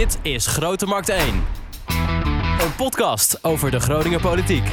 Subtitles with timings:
[0.00, 1.20] Dit is Grote Markt 1.
[2.60, 4.64] Een podcast over de Groninger politiek.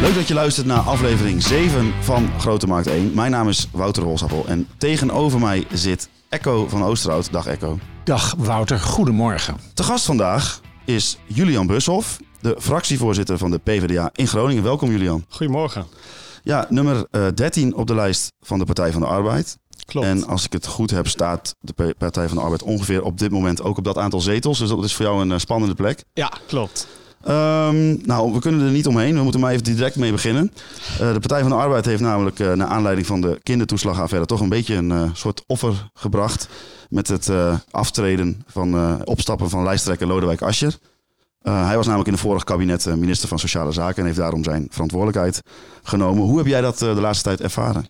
[0.00, 3.14] Leuk dat je luistert naar aflevering 7 van Grote Markt 1.
[3.14, 7.32] Mijn naam is Wouter Rolsappel en tegenover mij zit Echo van Oosterhout.
[7.32, 7.78] Dag Echo.
[8.04, 9.56] Dag Wouter, goedemorgen.
[9.74, 14.62] Te gast vandaag is Julian Bushoff, de fractievoorzitter van de PvdA in Groningen.
[14.62, 15.24] Welkom Julian.
[15.28, 15.86] Goedemorgen.
[16.48, 19.58] Ja, nummer eh, 13 op de lijst van de Partij van de Arbeid.
[19.84, 20.06] Klopt.
[20.06, 23.30] En als ik het goed heb, staat de Partij van de Arbeid ongeveer op dit
[23.30, 24.58] moment ook op dat aantal zetels.
[24.58, 26.04] Dus dat is voor jou een eh, spannende plek.
[26.12, 26.86] Ja, klopt.
[27.24, 29.14] Ehm, nou, we kunnen er niet omheen.
[29.14, 30.52] We moeten maar even direct mee beginnen.
[30.92, 34.40] Eh, de Partij van de Arbeid heeft namelijk eh, naar aanleiding van de kindertoeslagaffaire toch
[34.40, 36.48] een beetje een eh, soort offer gebracht.
[36.88, 40.78] Met het eh, aftreden van eh, opstappen van lijsttrekker Lodewijk Asscher.
[41.38, 44.18] Eh, hij was namelijk in het vorige kabinet eh, minister van Sociale Zaken en heeft
[44.18, 45.40] daarom zijn verantwoordelijkheid
[45.82, 46.22] genomen.
[46.22, 47.86] Hoe heb jij dat eh, de laatste tijd ervaren?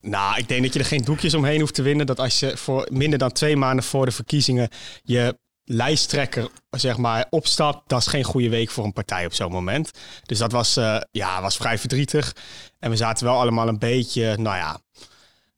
[0.00, 2.06] Nou, ik denk dat je er geen doekjes omheen hoeft te winnen.
[2.06, 4.68] Dat als je voor minder dan twee maanden voor de verkiezingen
[5.02, 9.52] je lijsttrekker zeg maar, opstapt, dat is geen goede week voor een partij op zo'n
[9.52, 9.90] moment.
[10.22, 10.74] Dus dat was,
[11.10, 12.34] ja, was vrij verdrietig.
[12.78, 14.80] En we zaten wel allemaal een beetje, nou ja,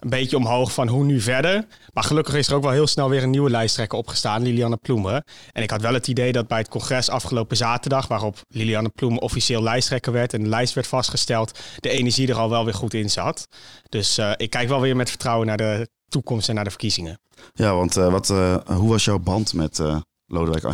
[0.05, 1.67] een beetje omhoog van hoe nu verder.
[1.93, 5.25] Maar gelukkig is er ook wel heel snel weer een nieuwe lijsttrekker opgestaan, Lilianne Ploemen.
[5.53, 9.23] En ik had wel het idee dat bij het congres afgelopen zaterdag, waarop Lilianne Ploemen
[9.23, 12.95] officieel lijsttrekker werd en de lijst werd vastgesteld, de energie er al wel weer goed
[12.95, 13.47] in zat.
[13.89, 17.21] Dus eh, ik kijk wel weer met vertrouwen naar de toekomst en naar de verkiezingen.
[17.53, 19.83] Ja, want eh, wat, eh, hoe was jouw band met
[20.27, 20.65] Lodewijk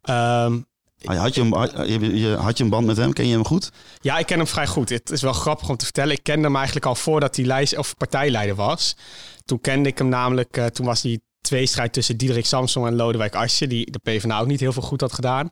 [0.00, 0.54] Ah,
[1.02, 3.12] Had je, hem, had, je, je- had je een band met hem?
[3.12, 3.70] Ken je hem goed?
[4.00, 4.88] Ja, ik ken hem vrij goed.
[4.88, 6.12] Het is wel grappig om te vertellen.
[6.14, 8.96] Ik kende hem eigenlijk al voordat hij lijst of partijleider was.
[9.44, 13.34] Toen kende ik hem namelijk, eh, toen was die tweestrijd tussen Diederik Samson en Lodewijk
[13.34, 15.50] Asscher, die de PvdA ook niet heel veel goed had gedaan.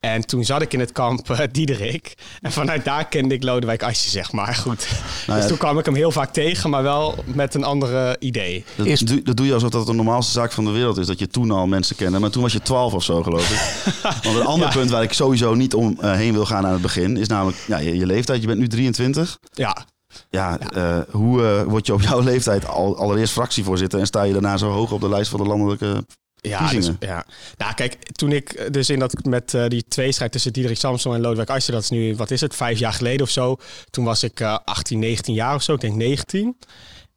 [0.00, 2.14] En toen zat ik in het kamp eh, Diederik.
[2.40, 4.54] En vanuit daar kende ik Lodewijk Asscher, zeg maar.
[4.54, 4.86] Goed.
[4.90, 8.16] Nou ja, dus toen kwam ik hem heel vaak tegen, maar wel met een andere
[8.18, 8.64] idee.
[8.76, 11.06] Dat, doe, dat doe je alsof dat de normaalste zaak van de wereld is.
[11.06, 12.18] Dat je toen al mensen kende.
[12.18, 13.92] Maar toen was je 12 of zo, geloof ik.
[14.24, 14.74] Want een ander Ja.
[14.74, 17.16] punt waar ik sowieso niet omheen wil gaan aan het begin...
[17.16, 18.40] is namelijk ja, je, je leeftijd.
[18.40, 19.38] Je bent nu 23.
[19.52, 19.86] Ja,
[20.30, 23.98] Ja, eh, hoe eh, word je op jouw leeftijd al, allereerst fractievoorzitter...
[23.98, 26.04] en sta je daarna zo hoog op de lijst van de landelijke...
[26.36, 27.24] Ja, dus, ja.
[27.56, 31.20] Nou, kijk, toen ik dus in dat met eh, die tweestrijd tussen Diederik Samson en
[31.20, 33.56] Lodewijk Asscher, dat is nu, wat is het, vijf jaar geleden of zo.
[33.90, 36.56] Toen was ik eh 18, 19 jaar of zo, ik denk 19.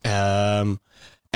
[0.01, 0.73] Ehm,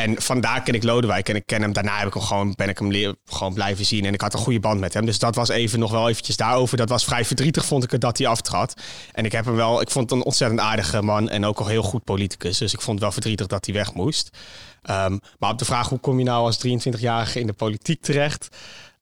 [0.02, 1.74] en vandaar ken ik Lodewijk en ik ken hem.
[1.74, 4.34] Daarna heb ik hem gewoon, ben ik hem leer, gewoon blijven zien en ik had
[4.34, 5.06] een goede band met hem.
[5.06, 6.78] Dus dat was even nog wel eventjes daarover.
[6.78, 8.82] Dat was vrij verdrietig, vond ik het, dat hij aftrad.
[9.12, 11.68] En ik heb hem wel, ik vond het een ontzettend aardige man en ook een
[11.68, 12.58] heel goed politicus.
[12.58, 14.38] Dus ik vond het wel verdrietig dat hij weg moest.
[14.82, 18.48] Ehm, maar op de vraag hoe kom je nou als 23-jarige in de politiek terecht?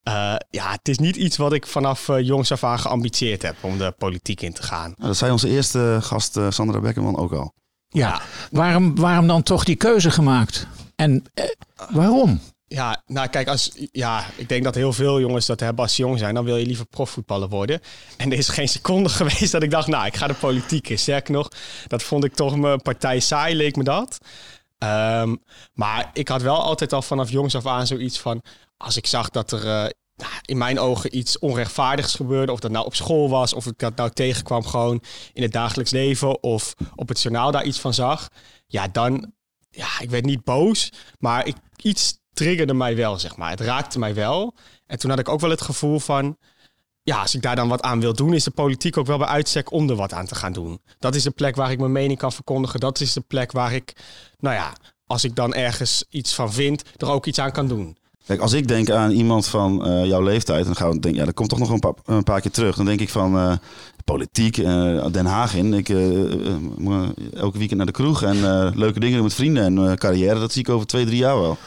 [0.04, 3.56] Eh, ja, het is niet iets wat ik vanaf eh, jongs af aan geambitieerd heb
[3.62, 4.94] om de politiek in te gaan.
[4.98, 7.54] Nou, dat zei onze eerste gast eh, Sandra Beckerman ook al.
[7.88, 8.22] Ja,
[8.52, 10.68] waarom, waarom dan toch die keuze gemaakt?
[10.98, 11.46] En eh,
[11.92, 12.40] waarom?
[12.68, 16.20] Ja, nou kijk, als, ja, ik denk dat heel veel jongens dat hebben als jong
[16.20, 16.34] zijn.
[16.34, 17.82] Dan wil je liever profvoetballer worden.
[18.18, 21.00] En er is geen seconde geweest dat ik dacht, nou, ik ga de politiek in.
[21.00, 21.50] Sterker nog,
[21.88, 24.18] dat vond ik toch mijn partij saai, leek me dat.
[24.78, 25.36] Ehm,
[25.74, 28.42] maar ik had wel altijd al vanaf jongs af aan zoiets van...
[28.78, 32.52] als ik zag dat er eh, nou, in mijn ogen iets onrechtvaardigs gebeurde...
[32.52, 35.04] of dat nou op school was, of ik dat nou tegenkwam gewoon
[35.34, 36.44] in het dagelijks leven...
[36.44, 38.28] of op het journaal daar iets van zag...
[38.68, 39.36] ja, dan...
[39.78, 43.50] Ja, ik werd niet boos, maar ik, iets triggerde mij wel, zeg maar.
[43.50, 44.56] Het raakte mij wel.
[44.86, 46.38] En toen had ik ook wel het gevoel van...
[47.04, 49.28] Ja, als ik daar dan wat aan wil doen, is de politiek ook wel bij
[49.28, 50.82] uitstek om er wat aan te gaan doen.
[51.00, 52.80] Dat is de plek waar ik mijn mening kan verkondigen.
[52.80, 53.96] Dat is de plek waar ik,
[54.38, 54.74] nou ja,
[55.06, 57.98] als ik dan ergens iets van vind, er ook iets aan kan doen.
[58.28, 60.66] Kijk, als ik denk aan iemand van eh, jouw leeftijd...
[60.66, 62.76] dan gaan we denken, ja, dat komt toch nog een paar, een paar keer terug.
[62.76, 63.54] Dan denk ik van eh,
[64.04, 65.74] politiek, eh, Den Haag in.
[65.74, 65.90] Ik
[66.78, 68.40] moet elke weekend naar de kroeg en
[68.78, 70.40] leuke dingen met vrienden en carrière.
[70.40, 71.58] Dat zie ik over twee, drie jaar wel.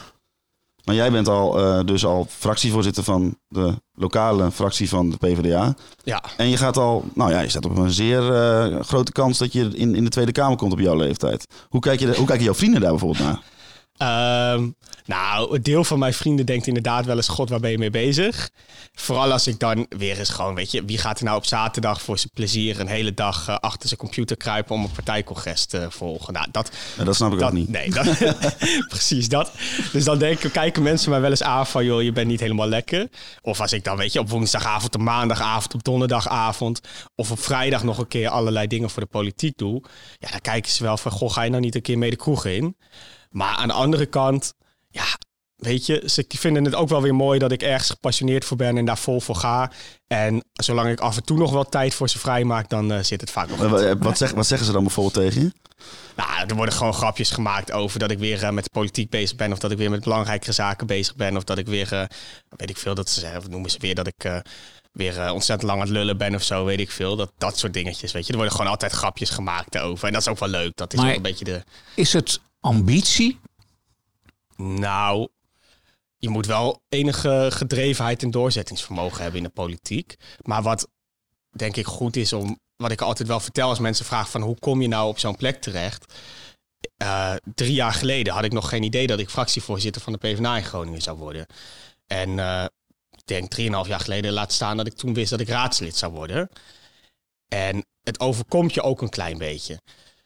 [0.83, 5.75] Maar jij bent al, dus al fractievoorzitter van de lokale fractie van de PvdA.
[6.03, 8.21] Ja, En je gaat al, nou ja, je staat op een zeer
[8.83, 11.45] grote kans dat je in, in de Tweede Kamer komt op jouw leeftijd.
[11.69, 13.41] Hoe, kijk je, hoe kijken jouw vrienden daar bijvoorbeeld naar?
[14.01, 14.69] Ehm,
[15.05, 17.89] nou, een deel van mijn vrienden denkt inderdaad wel eens: God, waar ben je mee
[17.89, 18.49] bezig?
[18.93, 22.01] Vooral als ik dan weer eens gewoon, weet je, wie gaat er nou op zaterdag
[22.01, 25.87] voor zijn plezier een hele dag eh, achter zijn computer kruipen om een partijcongres te
[25.89, 26.33] volgen?
[26.33, 26.71] Nou, dat,
[27.03, 27.69] dat snap ik dat, ook niet.
[27.69, 28.17] Nee, dat,
[28.93, 29.51] precies dat.
[29.91, 32.67] Dus dan denken, kijken mensen mij wel eens aan van, joh, je bent niet helemaal
[32.67, 33.09] lekker.
[33.41, 36.81] Of als ik dan, weet je, op woensdagavond, op maandagavond, op donderdagavond
[37.15, 39.83] of op vrijdag nog een keer allerlei dingen voor de politiek doe.
[40.19, 42.15] Ja, dan kijken ze wel van, goh, ga je nou niet een keer mee de
[42.15, 42.75] kroeg in?
[43.31, 44.53] Maar aan de andere kant,
[44.89, 45.05] ja,
[45.55, 48.77] weet je, ze vinden het ook wel weer mooi dat ik ergens gepassioneerd voor ben
[48.77, 49.71] en daar vol voor ga.
[50.07, 53.21] En zolang ik af en toe nog wel tijd voor ze vrijmaak, dan eh, zit
[53.21, 55.51] het vaak nog Wat, zeg, wat zeggen ze dan bijvoorbeeld tegen je?
[56.15, 59.37] Nou, er worden gewoon grapjes gemaakt over dat ik weer eh, met de politiek bezig
[59.37, 59.51] ben.
[59.51, 61.37] Of dat ik weer met belangrijkere zaken bezig ben.
[61.37, 62.03] Of dat ik weer, eh,
[62.49, 64.37] weet ik veel, dat ze zeggen, of noemen ze weer dat ik eh,
[64.91, 67.15] weer ontzettend lang aan het lullen ben of zo, weet ik veel.
[67.15, 68.29] Dat, dat soort dingetjes, weet je.
[68.31, 70.07] Er worden gewoon altijd grapjes gemaakt over.
[70.07, 70.71] En dat is ook wel leuk.
[70.75, 71.63] Dat is Maar- ook een beetje de...
[71.95, 73.39] Is het ambitie?
[74.55, 75.27] Nou,
[76.17, 80.15] je moet wel enige gedrevenheid en doorzettingsvermogen hebben in de politiek.
[80.41, 80.87] Maar wat
[81.49, 84.59] denk ik goed is om, wat ik altijd wel vertel als mensen vragen van hoe
[84.59, 86.13] kom je nou op zo'n plek terecht?
[86.97, 90.57] Eh, drie jaar geleden had ik nog geen idee dat ik fractievoorzitter van de PvdA
[90.57, 91.45] in Groningen zou worden.
[92.07, 92.65] En eh,
[93.11, 96.11] ik denk drieënhalf jaar geleden laat staan dat ik toen wist dat ik raadslid zou
[96.11, 96.49] worden.
[97.47, 99.81] En het overkomt je ook een klein beetje.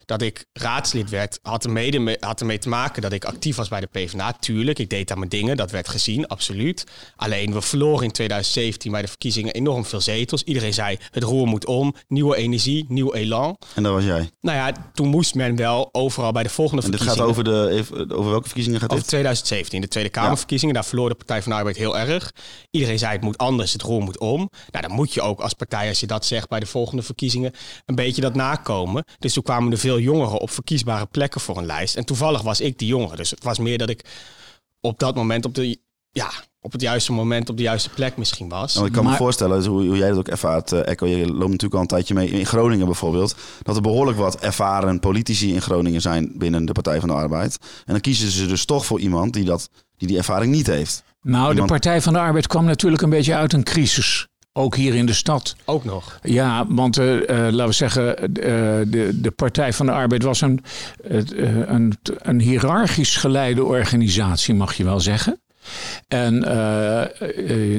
[0.06, 3.56] Dat ik raadslid werd, had er mede mee, had ermee te maken dat ik actief
[3.56, 4.32] was bij de PvdA.
[4.32, 6.84] Tuurlijk, ik deed aan mijn dingen, dat werd gezien, absoluut.
[7.16, 10.44] Alleen we verloren in 2017 bij de verkiezingen enorm veel zetels.
[10.44, 13.58] Iedereen zei, het roer moet om, nieuwe energie, nieuw elan.
[13.76, 14.30] En dat was jij.
[14.42, 17.72] Nou ja, toen moest men wel overal bij de volgende En dit gaat verkiezingen...
[17.72, 19.10] over, de, over welke verkiezingen gaat Over dit?
[19.10, 20.74] 2017, de Tweede Kamerverkiezingen.
[20.74, 22.32] Daar verloor de Partij van de Arbeid heel erg.
[22.72, 24.50] Iedereen zei het moet anders, het roer moet om.
[24.72, 27.52] Nou, dan moet je ook als partij, als je dat zegt bij de volgende verkiezingen,
[27.86, 29.06] een beetje dat nakomen.
[29.20, 31.96] Dus toen kwamen er veel jongeren op verkiesbare plekken voor een lijst.
[31.96, 33.16] En toevallig was ik die jongere.
[33.16, 34.06] Dus het was meer dat ik
[34.82, 35.80] op dat moment op de,
[36.12, 36.32] ja,
[36.66, 38.74] op het juiste moment op de juiste plek misschien was.
[38.74, 41.26] Want ik kan me voorstellen, dus hoe, hoe jij dat ook ervaart, eh, Echo, je
[41.28, 45.54] loopt natuurlijk al een tijdje mee in Groningen bijvoorbeeld, dat er behoorlijk wat ervaren politici
[45.54, 47.58] in Groningen zijn binnen de Partij van de Arbeid.
[47.62, 51.04] En dan kiezen ze dus toch voor iemand die dat, die, die ervaring niet heeft.
[51.22, 54.28] Nou, de Partij van de Arbeid kwam natuurlijk een beetje uit een crisis.
[54.58, 55.56] Ook hier in de stad.
[55.66, 56.20] Ook nog.
[56.24, 58.26] Ja, want eh, laten we zeggen, eh,
[58.88, 60.64] de, de Partij van de Arbeid was een,
[61.68, 65.40] een, een hiërarchisch geleide organisatie, mag je wel zeggen.
[66.08, 66.40] En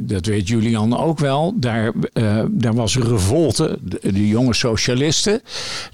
[0.02, 1.54] dat weet Julian ook wel.
[1.56, 1.92] Daar,
[2.50, 3.78] daar was revolte.
[3.82, 5.42] De, de jonge socialisten,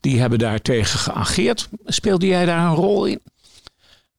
[0.01, 1.69] die hebben daar tegen geageerd.
[1.85, 3.21] Speelde jij daar een rol in?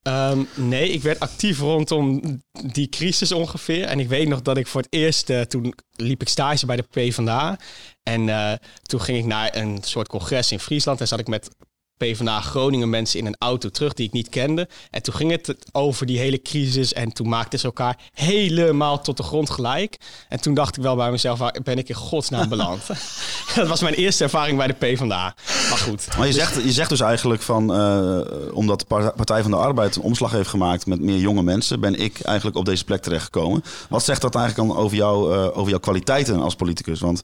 [0.03, 2.21] Ehm, nee, ik werd actief rondom
[2.51, 3.83] die crisis ongeveer.
[3.83, 6.75] En ik weet nog dat ik voor het eerst, eh, toen liep ik stage bij
[6.75, 7.59] de PvdA.
[8.03, 11.01] En eh, toen ging ik naar een soort congres in Friesland.
[11.01, 11.49] En zat ik met
[11.97, 14.67] PvdA Groningen mensen in een auto terug die ik niet kende.
[14.89, 16.93] En toen ging het over die hele crisis.
[16.93, 19.97] En toen maakten ze elkaar helemaal tot de grond gelijk.
[20.29, 22.81] En toen dacht ik wel bij mezelf, waar ben ik in godsnaam beland?
[23.55, 25.35] dat was mijn eerste ervaring bij de PvdA.
[25.69, 26.07] Maar goed.
[26.17, 28.19] Maar je zegt, je zegt dus eigenlijk van, eh,
[28.53, 31.79] omdat de Par- Partij van de Arbeid een omslag heeft gemaakt met meer jonge mensen,
[31.79, 33.63] ben ik eigenlijk op deze plek terechtgekomen.
[33.89, 36.99] Wat zegt dat eigenlijk dan over, jou, eh, over jouw kwaliteiten als politicus?
[36.99, 37.23] Want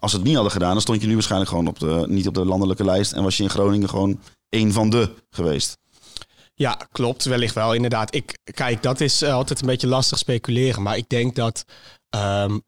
[0.00, 2.26] als ze het niet hadden gedaan, dan stond je nu waarschijnlijk gewoon op de, niet
[2.26, 5.78] op de landelijke lijst en was je in Groningen gewoon één van de geweest.
[6.54, 7.24] Ja, klopt.
[7.24, 8.14] Wellicht wel, inderdaad.
[8.14, 10.82] Ik, kijk, dat is eh, altijd een beetje lastig speculeren.
[10.82, 11.64] Maar ik denk dat
[12.08, 12.58] ehm,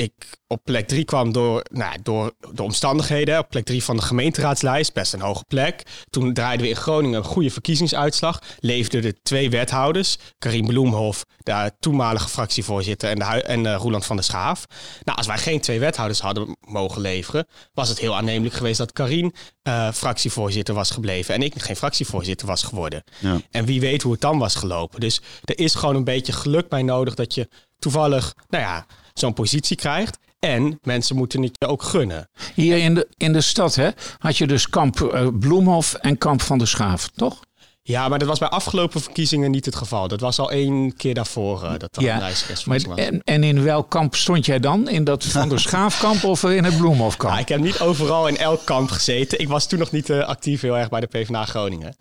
[0.00, 0.12] ik
[0.46, 3.38] op plek drie kwam door, nou, door de omstandigheden.
[3.38, 5.82] Op plek drie van de gemeenteraadslijst, best een hoge plek.
[6.10, 8.42] Toen draaiden we in Groningen een goede verkiezingsuitslag.
[8.58, 10.18] Leefden er twee wethouders.
[10.38, 14.64] Karin Bloemhof, de toenmalige fractievoorzitter, en, de en eh, Roeland van der Schaaf.
[15.04, 18.92] Nou, als wij geen twee wethouders hadden mogen leveren, was het heel aannemelijk geweest dat
[18.92, 23.04] Karin eh, fractievoorzitter was gebleven en ik geen fractievoorzitter was geworden.
[23.18, 23.40] Ja.
[23.50, 25.00] En wie weet hoe het dan was gelopen.
[25.00, 27.48] Dus er is gewoon een beetje geluk bij nodig dat je
[27.78, 30.18] toevallig, nou ja, zo'n positie krijgt.
[30.38, 32.28] En mensen moeten het je ook gunnen.
[32.54, 36.42] Hier in de, in de stad hè, had je dus kamp eh, Bloemhof en kamp
[36.42, 37.40] van de Schaaf, toch?
[37.82, 40.08] Ja, maar dat was bij afgelopen verkiezingen niet het geval.
[40.08, 42.20] Dat was al één keer daarvoor eh, dat er Ja,
[42.56, 42.84] was.
[42.94, 44.88] en, en in welk kamp stond jij dan?
[44.88, 47.34] In dat van de Schaafkamp of in het Bloemhofkamp?
[47.34, 49.40] Ja, ik heb niet overal in elk kamp gezeten.
[49.40, 51.96] Ik was toen nog niet eh, actief heel erg bij de PvdA Groningen.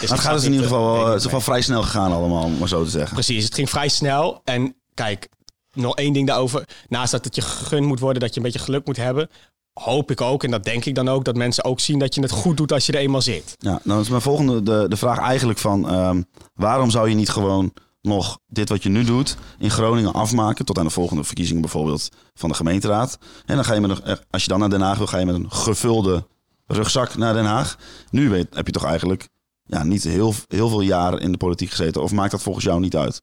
[0.00, 1.82] Dus het gaat dus in niet, ieder geval, wel, niet het is wel vrij snel
[1.82, 3.14] gegaan allemaal, om maar zo te zeggen.
[3.14, 4.40] Precies, het ging vrij snel.
[4.44, 5.28] En kijk,
[5.78, 6.68] nog één ding daarover.
[6.88, 9.28] Naast dat het je gegund moet worden, dat je een beetje geluk moet hebben.
[9.72, 12.20] Hoop ik ook, en dat denk ik dan ook, dat mensen ook zien dat je
[12.20, 13.54] het goed doet als je er eenmaal zit.
[13.58, 16.22] Ja, nou is mijn volgende de, de vraag eigenlijk van ehm,
[16.54, 20.78] waarom zou je niet gewoon nog dit wat je nu doet in Groningen afmaken tot
[20.78, 23.18] aan de volgende verkiezingen bijvoorbeeld van de gemeenteraad.
[23.46, 25.18] En dan ga je met een, eh, als je dan naar Den Haag wil, ga
[25.18, 26.26] je met een gevulde
[26.66, 27.78] rugzak naar Den Haag.
[28.10, 29.28] Nu weet, heb je toch eigenlijk
[29.64, 32.02] ja, niet heel, heel veel jaren in de politiek gezeten.
[32.02, 33.22] Of maakt dat volgens jou niet uit?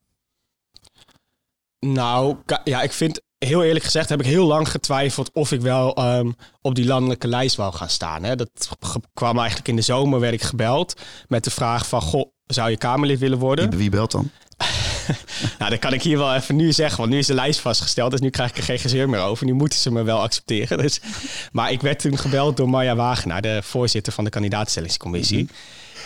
[1.79, 5.95] Nou, ja, ik vind, heel eerlijk gezegd, heb ik heel lang getwijfeld of ik wel
[5.95, 8.23] ehm, op die landelijke lijst wou gaan staan.
[8.23, 8.35] Hè.
[8.35, 8.69] Dat
[9.13, 12.77] kwam eigenlijk in de zomer, werd ik gebeld met de vraag van, goh, zou je
[12.77, 13.69] Kamerlid willen worden?
[13.69, 14.29] Wie, wie belt dan?
[15.59, 18.11] nou, dat kan ik hier wel even nu zeggen, want nu is de lijst vastgesteld,
[18.11, 19.45] dus nu krijg ik er geen gezeur meer over.
[19.45, 20.77] Nu moeten ze me wel accepteren.
[20.77, 20.99] Dus.
[21.51, 25.43] Maar ik werd toen gebeld door Marja Wagenaar, de voorzitter van de kandidaatstellingscommissie.
[25.43, 25.53] Mhm.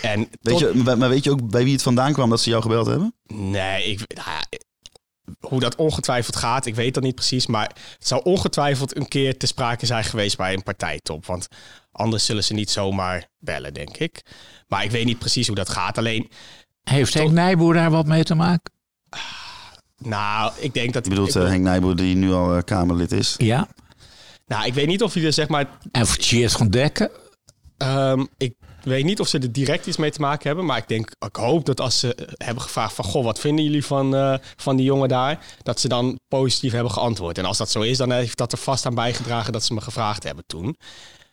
[0.02, 2.50] En Weet tot- je, maar weet je ook bij wie het vandaan kwam dat ze
[2.50, 3.14] jou gebeld hebben?
[3.34, 4.58] Nee, ik, nou ja,
[5.40, 7.46] hoe dat ongetwijfeld gaat, ik weet dat niet precies.
[7.48, 11.26] Maar het zou ongetwijfeld een keer te sprake zijn geweest bij een partijtop.
[11.26, 11.48] Want
[11.92, 14.22] anders zullen ze niet zomaar bellen, denk ik.
[14.68, 15.98] Maar ik weet niet precies hoe dat gaat.
[15.98, 16.30] Alleen,
[16.84, 18.72] Heeft Henk Nijboer daar wat mee te maken?
[19.98, 21.04] nou, ik denk dat...
[21.04, 23.36] Je bedoelt ik, eh, Henk Nijboer die nu al eh, Kamerlid is.
[23.38, 23.68] Ja.
[24.48, 25.68] nou, ik weet niet of hij er zeg maar...
[25.92, 27.10] En voor Tjeerd van Dekken?
[27.78, 30.66] ehm, ik weet niet of ze er direct iets mee te maken hebben.
[30.66, 33.06] Maar ik denk, ik hoop dat als ze hebben gevraagd van...
[33.06, 35.46] Goh, wat vinden jullie van, eh, van die jongen daar?
[35.64, 37.38] Dat ze dan positief hebben geantwoord.
[37.38, 39.82] En als dat zo is, dan heeft dat er vast aan bijgedragen dat ze me
[39.82, 40.78] gevraagd hebben toen.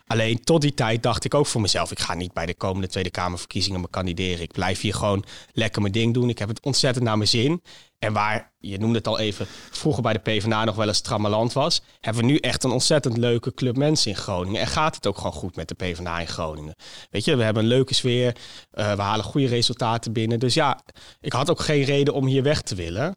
[0.06, 2.88] Alleen tot die tijd dacht ik ook voor mezelf: ik ga niet bij de komende
[2.88, 4.42] Tweede Kamerverkiezingen me kandideren.
[4.42, 6.28] Ik blijf hier gewoon lekker mijn ding doen.
[6.28, 7.62] Ik heb het ontzettend naar mijn zin.
[7.98, 11.52] En waar, je noemde het al even, vroeger bij de PvdA nog wel eens trammeland
[11.52, 14.60] was, hebben we nu echt een ontzettend leuke club mensen in Groningen.
[14.60, 16.74] En gaat het ook gewoon goed met de PvdA in Groningen.
[17.10, 18.36] Weet je, we hebben een leuke sfeer.
[18.70, 20.38] eh, we halen goede resultaten binnen.
[20.38, 20.80] Dus ja,
[21.20, 23.16] ik had ook geen reden om hier weg te willen.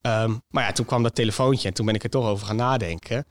[0.00, 2.56] Ehm, maar ja, toen kwam dat telefoontje en toen ben ik er toch over gaan
[2.56, 3.26] nadenken.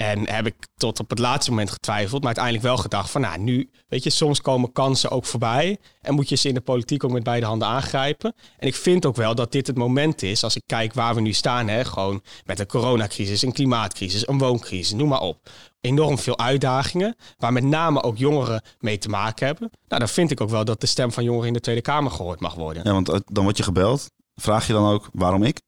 [0.00, 3.38] En heb ik tot op het laatste moment getwijfeld, maar uiteindelijk wel gedacht van, nou,
[3.38, 7.04] nu, weet je, soms komen kansen ook voorbij en moet je ze in de politiek
[7.04, 8.34] ook met beide handen aangrijpen.
[8.58, 11.20] En ik vind ook wel dat dit het moment is, als ik kijk waar we
[11.20, 15.50] nu staan, hè, gewoon met een coronacrisis, een klimaatcrisis, een wooncrisis, noem maar op.
[15.80, 19.70] Enorm veel uitdagingen, waar met name ook jongeren mee te maken hebben.
[19.88, 22.12] Nou, dan vind ik ook wel dat de stem van jongeren in de Tweede Kamer
[22.12, 22.82] gehoord mag worden.
[22.84, 24.10] Ja, want eh, dan word je gebeld.
[24.34, 25.60] Vraag je dan ook waarom ik?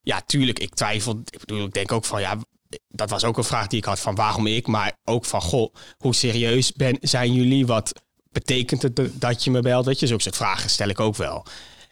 [0.00, 1.20] Ja, tuurlijk, ik twijfel.
[1.24, 2.38] Ik bedoel, ik denk ook van ja,
[2.88, 5.74] dat was ook een vraag die ik had van waarom ik, maar ook van goh,
[5.96, 7.66] hoe serieus ben, zijn jullie?
[7.66, 7.92] Wat
[8.30, 9.86] betekent het dat je me belt?
[9.86, 11.46] Weet je, zulke soort vragen stel ik ook wel.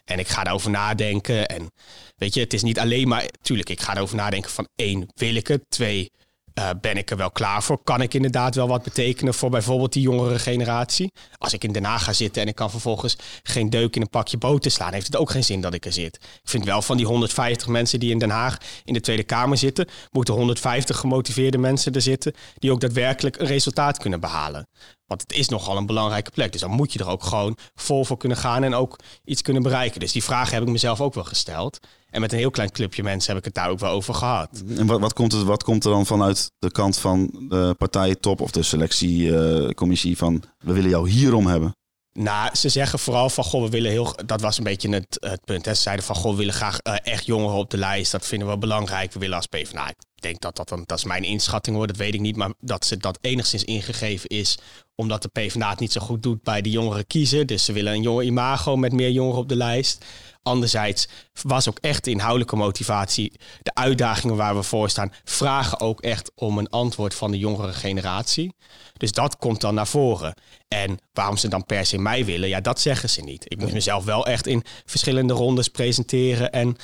[0.05, 1.47] En ik ga daarover nadenken.
[1.47, 1.71] En
[2.15, 5.35] weet je, het is niet alleen maar, tuurlijk, ik ga erover nadenken van één, wil
[5.35, 5.63] ik het?
[5.69, 6.11] Twee,
[6.53, 7.83] eh, ben ik er wel klaar voor?
[7.83, 11.11] Kan ik inderdaad wel wat betekenen voor bijvoorbeeld die jongere generatie?
[11.37, 14.09] Als ik in Den Haag ga zitten en ik kan vervolgens geen deuk in een
[14.09, 16.15] pakje boter slaan, heeft het ook geen zin dat ik er zit.
[16.15, 19.57] Ik vind wel van die 150 mensen die in Den Haag in de Tweede Kamer
[19.57, 24.67] zitten, moeten 150 gemotiveerde mensen er zitten die ook daadwerkelijk een resultaat kunnen behalen.
[25.11, 26.51] Want het is nogal een belangrijke plek.
[26.51, 29.63] Dus dan moet je er ook gewoon vol voor kunnen gaan en ook iets kunnen
[29.63, 29.99] bereiken.
[29.99, 31.79] Dus die vraag heb ik mezelf ook wel gesteld.
[32.11, 34.63] En met een heel klein clubje mensen heb ik het daar ook wel over gehad.
[34.77, 38.41] En wat, wat, komt, het, wat komt er dan vanuit de kant van de partijtop
[38.41, 41.75] of de selectiecommissie van we willen jou hierom hebben?
[42.13, 44.15] Nou, ze zeggen vooral van, goh, we willen heel...
[44.25, 45.65] Dat was een beetje het, het punt.
[45.65, 45.73] Hè.
[45.73, 48.11] Ze zeiden van, goh, we willen graag eh, echt jongeren op de lijst.
[48.11, 49.13] Dat vinden we belangrijk.
[49.13, 49.89] We willen als PvdA...
[49.89, 50.83] Ik denk dat dat dan...
[50.85, 52.35] Dat is mijn inschatting hoor, dat weet ik niet.
[52.35, 54.57] Maar dat ze dat enigszins ingegeven is...
[54.95, 57.47] omdat de PvdA het niet zo goed doet bij de jongeren kiezen.
[57.47, 60.05] Dus ze willen een jonge imago met meer jongeren op de lijst.
[60.43, 61.07] Anderzijds
[61.41, 63.39] was ook echt de inhoudelijke motivatie.
[63.61, 67.73] De uitdagingen waar we voor staan vragen ook echt om een antwoord van de jongere
[67.73, 68.55] generatie.
[68.97, 70.33] Dus dat komt dan naar voren.
[70.67, 73.45] En waarom ze dan per se mij willen, ja, dat zeggen ze niet.
[73.47, 76.77] Ik moest mezelf wel echt in verschillende rondes presenteren en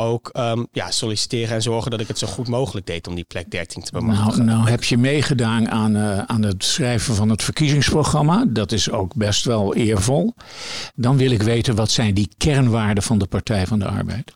[0.00, 3.24] ook ehm, ja, solliciteren en zorgen dat ik het zo goed mogelijk deed om die
[3.24, 4.44] plek 13 te Nou, bemachtigen.
[4.44, 8.44] nou heb je meegedaan aan, eh, aan het schrijven van het verkiezingsprogramma.
[8.48, 10.34] Dat is ook best wel eervol.
[10.94, 14.32] Dan wil ik weten, wat zijn die kernwaarden van de Partij van de Arbeid?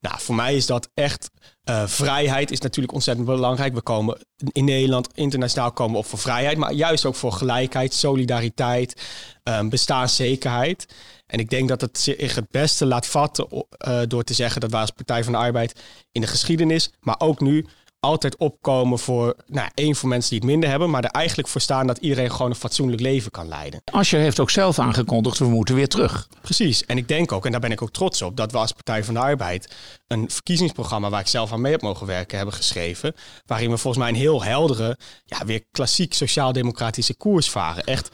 [0.00, 1.30] Nou, voor mij is dat echt.
[1.68, 3.74] Eh, vrijheid is natuurlijk ontzettend belangrijk.
[3.74, 4.18] We komen
[4.52, 9.02] in Nederland, internationaal komen op voor vrijheid, maar juist ook voor gelijkheid, solidariteit,
[9.42, 10.86] ehm, bestaanszekerheid.
[11.26, 14.70] En ik denk dat het zich het beste laat vatten eh, door te zeggen dat
[14.70, 15.80] wij als Partij van de Arbeid
[16.12, 17.66] in de geschiedenis, maar ook nu,
[18.00, 21.60] altijd opkomen voor nou, één voor mensen die het minder hebben, maar er eigenlijk voor
[21.60, 23.80] staan dat iedereen gewoon een fatsoenlijk leven kan leiden.
[23.84, 26.28] Asscher heeft ook zelf aangekondigd, we moeten weer terug.
[26.40, 26.84] Precies.
[26.84, 29.04] En ik denk ook, en daar ben ik ook trots op, dat we als Partij
[29.04, 29.74] van de Arbeid
[30.06, 33.14] een verkiezingsprogramma waar ik zelf aan mee heb mogen werken hebben geschreven.
[33.46, 37.84] Waarin we volgens mij een heel heldere, ja, weer klassiek sociaal-democratische koers varen.
[37.84, 38.08] Echt,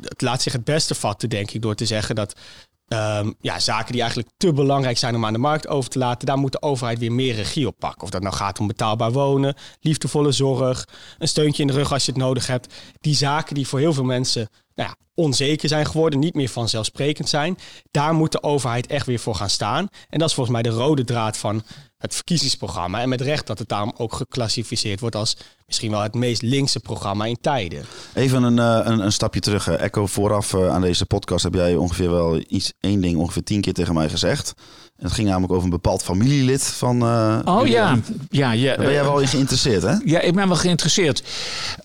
[0.00, 2.34] het laat zich het beste vatten, denk ik, door te zeggen dat
[2.92, 6.26] ehm, ja, zaken die eigenlijk te belangrijk zijn om aan de markt over te laten,
[6.26, 8.02] daar moet de overheid weer meer regie op pakken.
[8.02, 12.04] Of dat nou gaat om betaalbaar wonen, liefdevolle zorg, een steuntje in de rug als
[12.04, 12.74] je het nodig hebt.
[13.00, 17.28] Die zaken die voor heel veel mensen nou ja, onzeker zijn geworden, niet meer vanzelfsprekend
[17.28, 17.58] zijn.
[17.90, 19.88] Daar moet de overheid echt weer voor gaan staan.
[20.08, 21.62] En dat is volgens mij de rode draad van
[21.98, 23.00] het verkiezingsprogramma.
[23.00, 26.80] En met recht dat het daarom ook geclassificeerd wordt als misschien wel het meest linkse
[26.80, 27.84] programma in tijden.
[28.14, 29.68] Even een, eh, een, een stapje terug.
[29.68, 33.60] Echo, vooraf eh, aan deze podcast heb jij ongeveer wel iets, één ding ongeveer tien
[33.60, 34.54] keer tegen mij gezegd.
[34.96, 37.02] En het ging namelijk over een bepaald familielid van...
[37.02, 37.98] eh, Oh ja,
[38.30, 39.94] ja, ja, Daar ben jij wel in geïnteresseerd, hè?
[40.04, 41.22] ja, ik ben wel geïnteresseerd.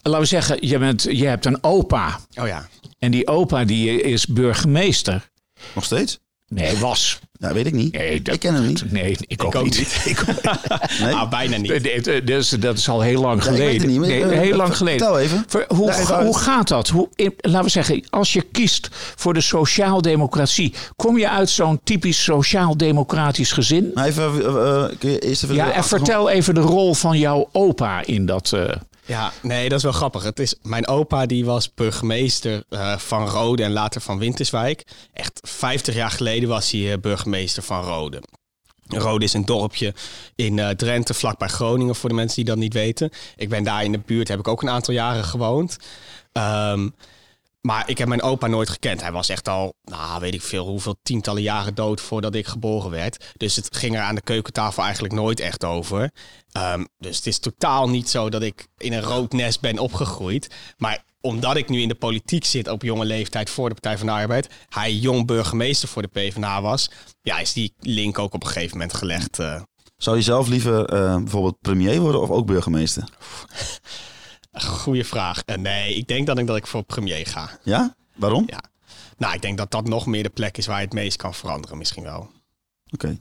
[0.04, 2.20] Laten we zeggen, je, bent, je hebt een opa.
[2.36, 2.68] Oh ja.
[3.00, 5.30] En die opa die is burgemeester.
[5.76, 6.20] Nog steeds?
[6.50, 7.20] Nee, was.
[7.40, 7.94] Ja, weet ik niet.
[7.94, 8.92] Nee, dat- ik ken hem niet.
[8.92, 9.78] Nee, ik, ook, ook niet.
[9.78, 10.02] niet.
[10.18, 10.42] Ik ook-
[11.02, 11.14] Nee.
[11.14, 11.72] Ah, bijna niet.
[11.84, 13.82] Nee, nee, dat is, dat is al heel lang Ja, ik weet geleden.
[13.82, 15.18] het niet, nee, eh, heel lang vertel geleden.
[15.18, 15.44] even.
[15.48, 16.26] Ver- hoe, Leg even uit.
[16.26, 16.88] hoe gaat dat?
[16.88, 21.80] Hoe, in- laten we zeggen, als je kiest voor de sociaaldemocratie, kom je uit zo'n
[21.84, 23.92] typisch sociaal-democratisch gezin?
[23.94, 25.56] Maar even, eh, eh, kun je eerst even...
[25.56, 28.52] Ja, en vertel even de rol van jouw opa in dat.
[28.54, 28.70] eh,
[29.08, 30.24] Ja, nee, dat is wel grappig.
[30.24, 34.84] Het is, mijn opa die was burgemeester eh, van Rode en later van Winterswijk.
[35.14, 38.22] Echt 50 jaar geleden was hij eh, burgemeester van Rode.
[38.88, 39.94] Rode is een dorpje
[40.36, 43.10] in eh, Drenthe, vlakbij Groningen, voor de mensen die dat niet weten.
[43.36, 45.78] Ik ben daar in de buurt, heb ik ook een aantal jaren gewoond.
[46.32, 46.90] Ehm,
[47.68, 49.02] maar ik heb mijn opa nooit gekend.
[49.02, 52.92] Hij was echt al, nou weet ik veel, hoeveel tientallen jaren dood voordat ik geboren
[52.92, 53.34] werd.
[53.38, 56.12] Dus het ging er aan de keukentafel eigenlijk nooit echt over.
[56.52, 60.56] Ehm, dus het is totaal niet zo dat ik in een rood nest ben opgegroeid.
[60.78, 64.08] Maar omdat ik nu in de politiek zit op jonge leeftijd voor de Partij van
[64.08, 66.90] de Arbeid, hij jong burgemeester voor de PvdA was,
[67.22, 69.40] ja, is die link ook op een gegeven moment gelegd.
[69.40, 69.62] eh.
[69.98, 73.04] Zou je zelf liever eh, bijvoorbeeld premier worden of ook burgemeester?
[74.64, 75.44] Goeie vraag.
[75.46, 77.50] Eh, nee, ik denk dat ik, dat ik voor premier ga.
[77.64, 77.96] Ja?
[78.16, 78.44] Waarom?
[78.48, 78.62] Ja.
[79.18, 81.34] Nou, ik denk dat dat nog meer de plek is waar je het meest kan
[81.34, 82.32] veranderen, misschien wel.
[82.90, 83.18] Oké.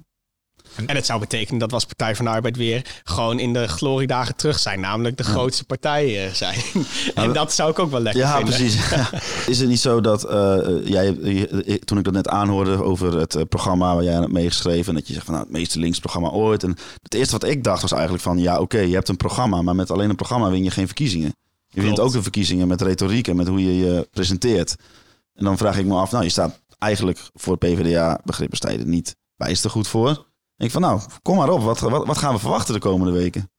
[0.86, 3.68] En het zou betekenen dat we als Partij van de Arbeid weer gewoon in de
[3.68, 4.80] gloriedagen terug zijn.
[4.80, 6.60] Namelijk de grootste partij eh, zijn.
[7.14, 8.54] en dat zou ik ook wel lekker Ja, vinden.
[8.54, 8.92] precies.
[9.52, 13.34] Is het niet zo dat eh, jij, je- toen ik dat net aanhoorde over het
[13.34, 15.98] eh, programma waar jij aan hebt meegeschreven, dat je zegt van nou, het meeste links
[15.98, 16.62] programma ooit.
[16.62, 19.62] En het eerste wat ik dacht was eigenlijk van ja, oké, je hebt een programma,
[19.62, 21.32] maar met alleen een programma win je geen verkiezingen.
[21.68, 24.74] Je wint ook de verkiezingen met retoriek en met hoe je je presenteert.
[25.34, 28.78] En dan vraag ik me af, nou, je staat eigenlijk voor PvdA begrippen sta je
[28.78, 30.26] er niet bijster goed voor.
[30.58, 33.50] Ik van nou, kom maar op, wat, wat, wat gaan we verwachten de komende weken?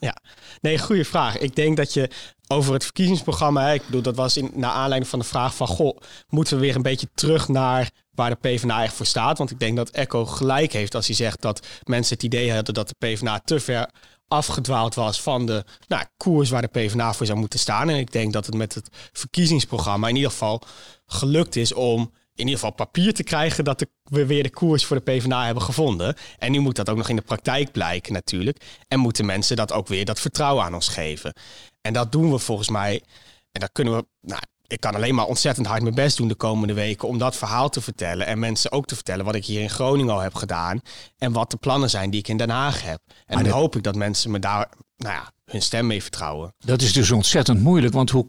[0.62, 1.38] Nee, goede vraag.
[1.38, 2.10] Ik denk dat je
[2.48, 5.98] over het verkiezingsprogramma, ik bedoel, dat was in, naar aanleiding van de vraag van, goh,
[6.27, 9.38] moeten we weer een beetje terug naar waar de PvdA echt voor staat?
[9.38, 12.74] Want ik denk dat Echo gelijk heeft als hij zegt dat mensen het idee hadden
[12.74, 13.89] dat de PvdA te ver
[14.27, 17.89] afgedwaald was van de nou, koers waar de PvdA voor zou moeten staan.
[17.89, 20.62] En ik denk dat het met het verkiezingsprogramma in ieder geval
[21.06, 24.86] gelukt is om in ieder geval papier te krijgen dat de- we weer de koers
[24.86, 26.15] voor de PvdA hebben gevonden.
[26.38, 28.62] En nu moet dat ook nog in de praktijk blijken natuurlijk.
[28.88, 31.34] En moeten mensen dat ook weer dat vertrouwen aan ons geven.
[31.82, 33.03] En dat doen we volgens mij.
[33.51, 34.06] En dat kunnen we.
[34.22, 37.36] Nou, ik kan alleen maar ontzettend hard mijn best doen de komende weken om dat
[37.36, 38.25] verhaal te vertellen.
[38.27, 40.81] En mensen ook te vertellen wat ik hier in Groningen al heb gedaan.
[41.18, 43.01] En wat de plannen zijn die ik in Den Haag heb.
[43.25, 46.53] En dan hoop ik dat mensen me daar nou ja, hun stem mee vertrouwen.
[46.57, 48.27] Dat is dus ontzettend moeilijk, want hoe,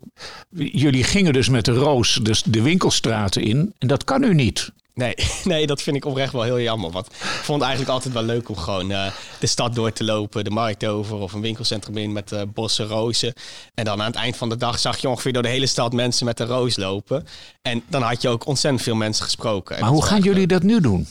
[0.50, 4.72] jullie gingen dus met de roos dus de winkelstraten in en dat kan u niet.
[4.98, 6.90] Nee, nee, dat vind ik oprecht wel heel jammer.
[6.90, 10.04] Want ik vond het eigenlijk altijd wel leuk om gewoon eh, de stad door te
[10.04, 13.32] lopen, de markt over of een winkelcentrum in met eh, bossen rozen.
[13.74, 15.92] En dan aan het eind van de dag zag je ongeveer door de hele stad
[15.92, 17.26] mensen met een roos lopen.
[17.62, 19.76] En dan had je ook ontzettend veel mensen gesproken.
[19.76, 21.08] En Maar hoe gaan jullie dat nu doen?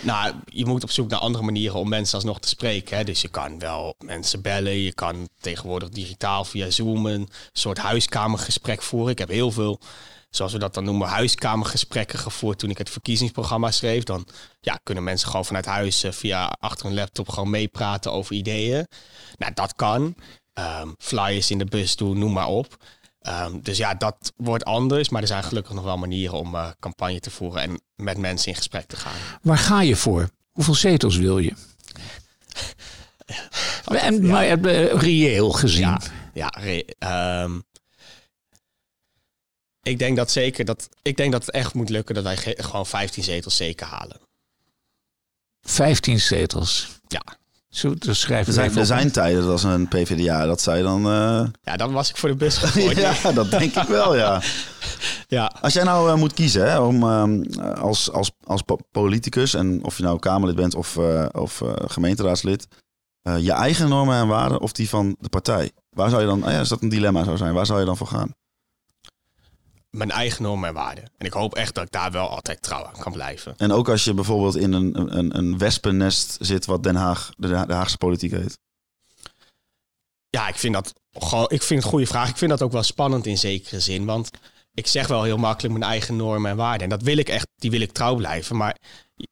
[0.00, 2.96] Nou, je moet op zoek naar andere manieren om mensen alsnog te spreken.
[2.96, 3.04] Hè.
[3.04, 4.72] Dus je kan wel mensen bellen.
[4.72, 9.10] Je kan tegenwoordig digitaal via Zoom een soort huiskamergesprek voeren.
[9.10, 9.80] Ik heb heel veel,
[10.30, 14.02] zoals we dat dan noemen, huiskamergesprekken gevoerd toen ik het verkiezingsprogramma schreef.
[14.02, 14.26] Dan
[14.60, 18.86] ja, kunnen mensen gewoon vanuit huis eh, via achter een laptop gewoon meepraten over ideeën.
[19.36, 20.14] Nou, dat kan.
[20.52, 22.76] Ehm, flyers in de bus doen, noem maar op.
[23.20, 25.08] Ehm, dus ja, dat wordt anders.
[25.08, 28.48] Maar er zijn gelukkig nog wel manieren om eh, campagne te voeren en met mensen
[28.48, 29.12] in gesprek te gaan.
[29.42, 30.28] Waar ga je voor?
[30.52, 31.52] Hoeveel zetels wil je?
[33.88, 35.80] En, maar eh, reëel gezien.
[35.80, 36.00] Ja,
[36.34, 37.58] ja re- ehm,
[39.82, 42.58] ik denk dat zeker dat ik denk dat het echt moet lukken dat wij ge-
[42.62, 44.20] gewoon 15 zetels zeker halen.
[45.60, 46.88] 15 zetels.
[47.08, 47.22] Ja.
[47.78, 51.06] Zo, schrijven Er zijn, er tijden dat als een PvdA dat zij dan...
[51.06, 52.96] eh, Ja, dan was ik voor de bus gegooid.
[53.22, 54.40] ja, dat denk ik wel, ja.
[55.36, 55.52] ja.
[55.60, 57.42] Als jij nou eh, moet kiezen hè, om, ehm,
[57.80, 61.72] als, als, als po- politicus, en of je nou Kamerlid bent of, eh, of eh,
[61.86, 62.66] gemeenteraadslid,
[63.22, 65.70] eh, je eigen normen en waarden of die van de partij.
[65.90, 67.84] Waar zou je dan, ah ja, als dat een dilemma zou zijn, waar zou je
[67.86, 68.34] dan voor gaan?
[69.90, 71.04] Mijn eigen normen en waarden.
[71.16, 73.54] En ik hoop echt dat ik daar wel altijd trouw aan kan blijven.
[73.56, 77.48] En ook als je bijvoorbeeld in een, een, een wespennest zit wat Den Haag, de,
[77.66, 78.58] de Haagse politiek heet.
[80.30, 82.28] Ja, ik vind dat gewoon, ik vind het een goede vraag.
[82.28, 84.04] Ik vind dat ook wel spannend in zekere zin.
[84.04, 84.30] Want
[84.74, 86.82] ik zeg wel heel makkelijk mijn eigen normen en waarden.
[86.82, 88.56] En dat wil ik echt, die wil ik trouw blijven.
[88.56, 88.76] Maar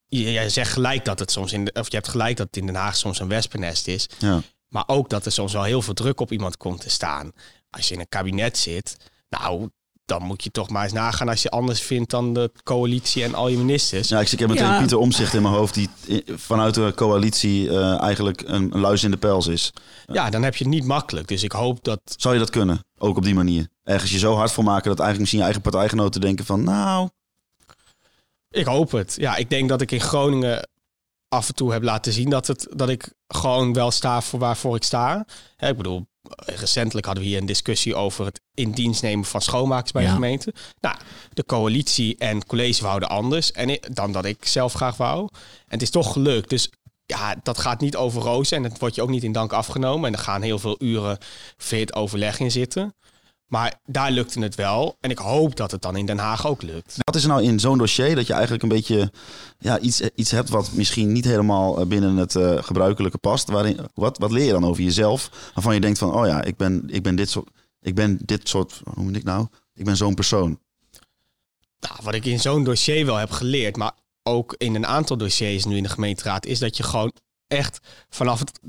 [0.08, 2.66] jij zegt gelijk dat het soms in de, of je hebt gelijk dat het in
[2.66, 4.08] Den Haag soms een wespennest is.
[4.18, 4.42] Ja.
[4.68, 7.32] Maar ook dat er soms wel heel veel druk op iemand komt te staan.
[7.70, 8.96] Als je in een kabinet zit,
[9.28, 9.68] nou,
[10.06, 13.34] dan moet je toch maar eens nagaan als je anders vindt dan de coalitie en
[13.34, 14.08] al je ministers.
[14.08, 14.78] Ja, ik, ik heb meteen Ja.
[14.78, 15.88] Pieter Omzicht in mijn hoofd, die
[16.26, 19.72] vanuit de coalitie eh, eigenlijk een, een luis in de pels is.
[20.06, 21.28] Ja, dan heb je het niet makkelijk.
[21.28, 22.00] Dus ik hoop dat.
[22.16, 22.80] Zou je dat kunnen?
[22.98, 23.68] Ook op die manier?
[23.84, 27.08] Ergens je zo hard voor maken dat eigenlijk misschien je eigen partijgenoten denken van, nou,
[28.50, 29.14] Ik hoop het.
[29.18, 30.68] Ja, ik denk dat ik in Groningen
[31.28, 34.76] af en toe heb laten zien dat, het, dat ik gewoon wel sta voor waarvoor
[34.76, 35.26] ik sta.
[35.56, 39.40] Hè, ik bedoel, recentelijk hadden we hier een discussie over het in dienst nemen van
[39.42, 40.08] schoonmakers bij Ja.
[40.08, 40.54] de gemeente.
[40.80, 40.96] Nou,
[41.32, 45.20] de coalitie en het college wouden anders en ik- dan dat ik zelf graag wou.
[45.22, 45.28] En
[45.68, 46.48] het is toch gelukt.
[46.50, 46.70] Dus
[47.06, 50.06] ja, dat gaat niet over rozen en het wordt je ook niet in dank afgenomen.
[50.06, 51.18] En er gaan heel veel uren
[51.56, 52.94] fit overleg in zitten.
[53.46, 54.96] Maar daar lukte het wel.
[55.00, 56.96] En ik hoop dat het dan in Den Haag ook lukt.
[57.04, 59.12] Wat is er nou in zo'n dossier dat je eigenlijk een beetje
[59.58, 63.48] ja, iets, iets hebt wat misschien niet helemaal eh, binnen het eh, gebruikelijke past?
[63.48, 65.50] Waarin, wat, wat leer je dan over jezelf?
[65.54, 68.48] Waarvan je denkt van, oh ja, ik ben, ik ben dit soort, ik ben dit
[68.48, 69.46] soort, hoe moet ik nou?
[69.74, 70.58] Ik ben zo'n persoon.
[71.80, 75.64] Nou, wat ik in zo'n dossier wel heb geleerd, maar ook in een aantal dossiers
[75.64, 77.12] nu in de gemeenteraad, is dat je gewoon
[77.46, 78.60] echt vanaf het,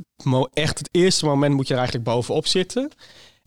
[0.54, 2.92] echt het eerste moment moet je er eigenlijk bovenop zitten.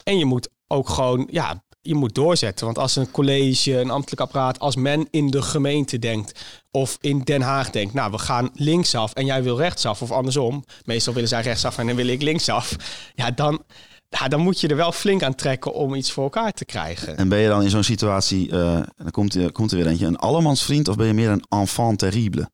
[0.04, 2.64] En je moet ook gewoon, ja, je moet doorzetten.
[2.66, 7.18] Want als een college, een ambtelijk apparaat, als men in de gemeente denkt of in
[7.20, 10.64] Den Haag denkt, nou, we gaan linksaf en jij wil rechtsaf of andersom.
[10.84, 12.76] Meestal willen zij rechtsaf en dan wil ik linksaf.
[13.14, 13.62] Ja, dan,
[14.08, 17.16] ja, dan moet je er wel flink aan trekken om iets voor elkaar te krijgen.
[17.16, 20.06] En ben je dan in zo'n situatie, eh, dan komt, er- komt er weer eentje,
[20.06, 22.50] een allemansvriend of ben je meer een enfant terrible?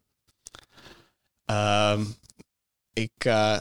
[1.45, 2.05] Ehm,
[2.93, 3.59] ik, eh,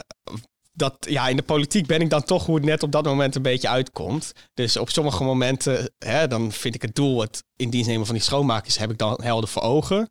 [0.76, 3.34] dat, ja, in de politiek ben ik dan toch hoe het net op dat moment
[3.34, 4.32] een beetje uitkomt.
[4.54, 8.14] Dus op sommige momenten, hè, dan vind ik het doel, het in dienst nemen van
[8.14, 10.10] die schoonmakers, heb ik dan helder voor ogen.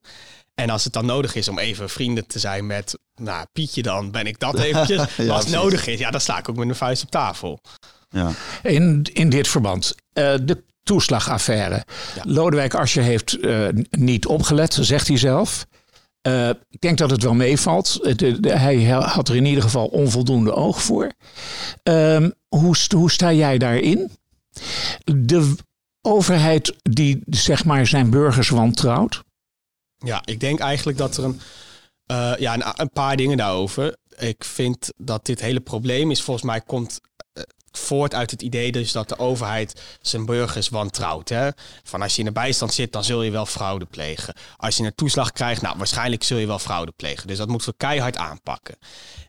[0.54, 4.12] En als het dan nodig is om even vrienden te zijn met nou, Pietje, dan
[4.12, 5.16] ben ik dat eventjes.
[5.16, 7.10] Ja, maar als het nodig is, ja, dan sta ik ook met mijn vuist op
[7.10, 7.60] tafel.
[8.10, 8.32] Ja.
[8.64, 11.86] In, in dit verband, eh, de toeslagaffaire.
[12.16, 12.22] Ja.
[12.24, 15.66] Lodewijk Asscher heeft eh, niet opgelet, zegt hij zelf.
[16.26, 18.00] Eh, ik denk dat het wel meevalt.
[18.02, 21.12] Eh, hij had er in ieder geval onvoldoende oog voor.
[21.84, 24.12] Ehm, hoe, hoe sta jij daarin?
[25.04, 25.56] De
[26.02, 29.24] overheid die zeg maar zijn burgers wantrouwt.
[29.98, 31.40] Ja, ik denk eigenlijk dat er een,
[32.06, 33.96] eh, ja, een, een paar dingen daarover.
[34.18, 37.02] Ik vind dat dit hele probleem is, volgens mij komt
[37.78, 41.30] voort uit het idee dus dat de overheid zijn burgers wantrouwt.
[41.30, 41.50] Hè?
[41.84, 44.34] Van als je in de bijstand zit, dan zul je wel fraude plegen.
[44.58, 47.28] Als je een toeslag krijgt, nou waarschijnlijk zul je wel fraude plegen.
[47.28, 48.78] Dus dat moeten we keihard aanpakken.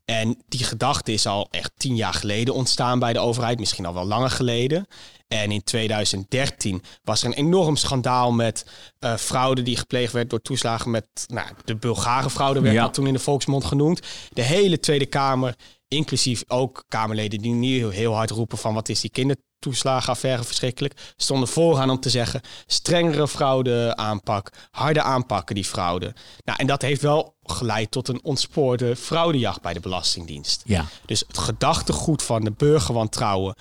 [0.05, 3.95] En die gedachte is al echt tien jaar geleden ontstaan bij de overheid, misschien al
[3.95, 4.87] wel langer geleden.
[5.29, 8.67] En in 2013 was er een enorm schandaal met
[8.99, 12.83] eh, fraude die gepleegd werd door toeslagen met nou, de Bulgare fraude, werd Ja.
[12.83, 14.01] dat toen in de volksmond genoemd.
[14.33, 15.55] De hele Tweede Kamer,
[15.89, 21.13] inclusief ook Kamerleden die nu heel, heel hard roepen van wat is die kindertoeslagenaffaire verschrikkelijk,
[21.17, 26.15] stonden vooraan om te zeggen strengere fraude aanpak, harde aanpakken die fraude.
[26.45, 30.63] Nou, en dat heeft wel geleid tot een ontspoorde fraudejacht bij de Belastingdienst.
[30.65, 30.85] Ja.
[31.07, 33.55] Dus het gedachtegoed van de burger wantrouwen,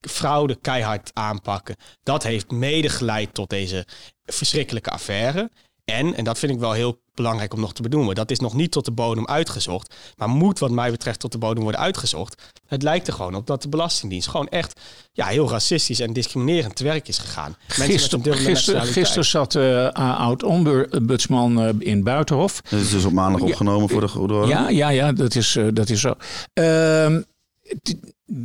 [0.00, 3.86] fraude keihard aanpakken, dat heeft mede geleid tot deze
[4.24, 5.50] verschrikkelijke affaire.
[5.84, 8.54] En, en dat vind ik wel heel belangrijk om nog te benoemen, dat is nog
[8.54, 12.42] niet tot de bodem uitgezocht, maar moet wat mij betreft tot de bodem worden uitgezocht.
[12.66, 14.80] Het lijkt er gewoon op dat de Belastingdienst gewoon echt
[15.12, 17.56] ja, heel racistisch en discriminerend te werk is gegaan.
[17.78, 18.94] Mensen met een Gisteren, nationaliteit.
[18.94, 22.60] gisteren zat uh, oud-ombudsman uh, in Buitenhof.
[22.60, 24.48] Dat is dus op maandag opgenomen voor de goede orde.
[24.48, 26.14] Ja, ja, ja dat, is, uh, dat is zo.
[26.54, 27.04] Uh,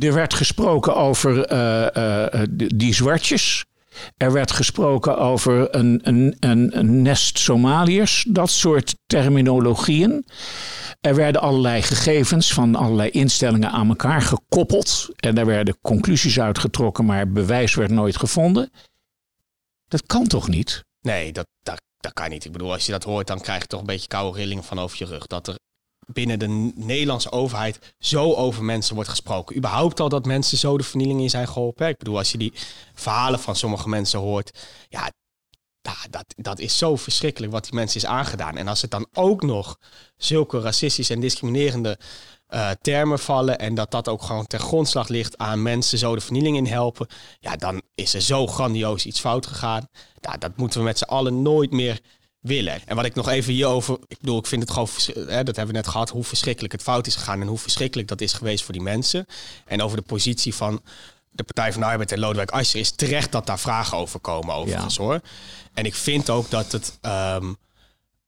[0.00, 2.42] er werd gesproken over uh,
[2.74, 3.64] die zwartjes.
[4.16, 10.26] Er werd gesproken over een, een, een, nest Somaliërs, dat soort terminologieën.
[11.00, 15.08] Er werden allerlei gegevens van allerlei instellingen aan elkaar gekoppeld.
[15.16, 18.70] En daar werden conclusies uitgetrokken, maar bewijs werd nooit gevonden.
[19.88, 20.84] Dat kan toch niet?
[21.00, 22.44] Nee, dat, dat, dat kan niet.
[22.44, 24.78] Ik bedoel, als je dat hoort, dan krijg je toch een beetje koude rillingen van
[24.78, 25.26] over je rug.
[25.26, 25.56] Dat er
[26.12, 29.56] binnen de Nederlandse overheid zo over mensen wordt gesproken.
[29.56, 31.88] Überhaupt al dat mensen zo de vernieling in zijn geholpen.
[31.88, 32.52] Ik bedoel, als je die
[32.94, 35.10] verhalen van sommige mensen hoort, ja,
[36.10, 38.56] dat, dat is zo verschrikkelijk wat die mensen is aangedaan.
[38.56, 39.78] En als het dan ook nog
[40.16, 41.98] zulke racistische en discriminerende
[42.50, 46.20] uh, termen vallen en dat dat ook gewoon ter grondslag ligt aan mensen zo de
[46.20, 47.06] vernieling in helpen,
[47.40, 49.88] ja, dan is er zo grandioos iets fout gegaan.
[50.20, 52.00] Ja, dat moeten we met z'n allen nooit meer
[52.40, 52.80] willen.
[52.86, 54.88] En wat ik nog even hierover, ik bedoel, ik vind het gewoon,
[55.28, 58.08] hè, dat hebben we net gehad, hoe verschrikkelijk het fout is gegaan en hoe verschrikkelijk
[58.08, 59.26] dat is geweest voor die mensen.
[59.66, 60.82] En over de positie van
[61.30, 64.54] de Partij van de Arbeid en Lodewijk Asscher is terecht dat daar vragen over komen
[64.54, 65.02] overigens ja.
[65.02, 65.20] hoor.
[65.74, 67.56] En ik vind ook dat het um,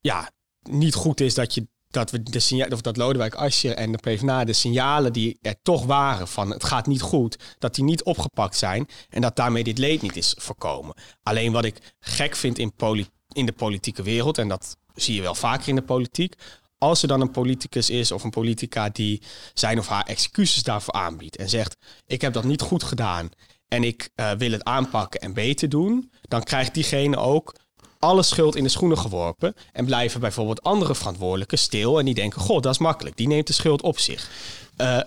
[0.00, 0.30] ja,
[0.62, 3.98] niet goed is dat je dat we de signalen, of dat Lodewijk Asscher en de
[3.98, 8.02] PvdA de signalen die er toch waren van het gaat niet goed, dat die niet
[8.02, 10.94] opgepakt zijn en dat daarmee dit leed niet is voorkomen.
[11.22, 15.22] Alleen wat ik gek vind in, poli in de politieke wereld, en dat zie je
[15.22, 16.34] wel vaker in de politiek,
[16.78, 19.22] als er dan een politicus is of een politica die
[19.54, 23.30] zijn of haar excuses daarvoor aanbiedt en zegt: Ik heb dat niet goed gedaan
[23.68, 27.54] en ik uh, wil het aanpakken en beter doen, dan krijgt diegene ook
[27.98, 29.54] alle schuld in de schoenen geworpen.
[29.72, 31.98] En blijven bijvoorbeeld andere verantwoordelijken stil.
[31.98, 33.16] En die denken, god, dat is makkelijk.
[33.16, 34.30] Die neemt de schuld op zich.
[34.76, 35.00] Uh,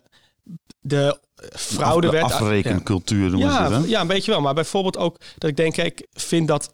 [0.79, 1.19] de
[1.51, 2.27] fraudewet...
[2.27, 3.79] De afrekencultuur noemen ja, ze hè?
[3.79, 4.41] Ja, een beetje wel.
[4.41, 6.71] Maar bijvoorbeeld ook dat ik denk, ik vind dat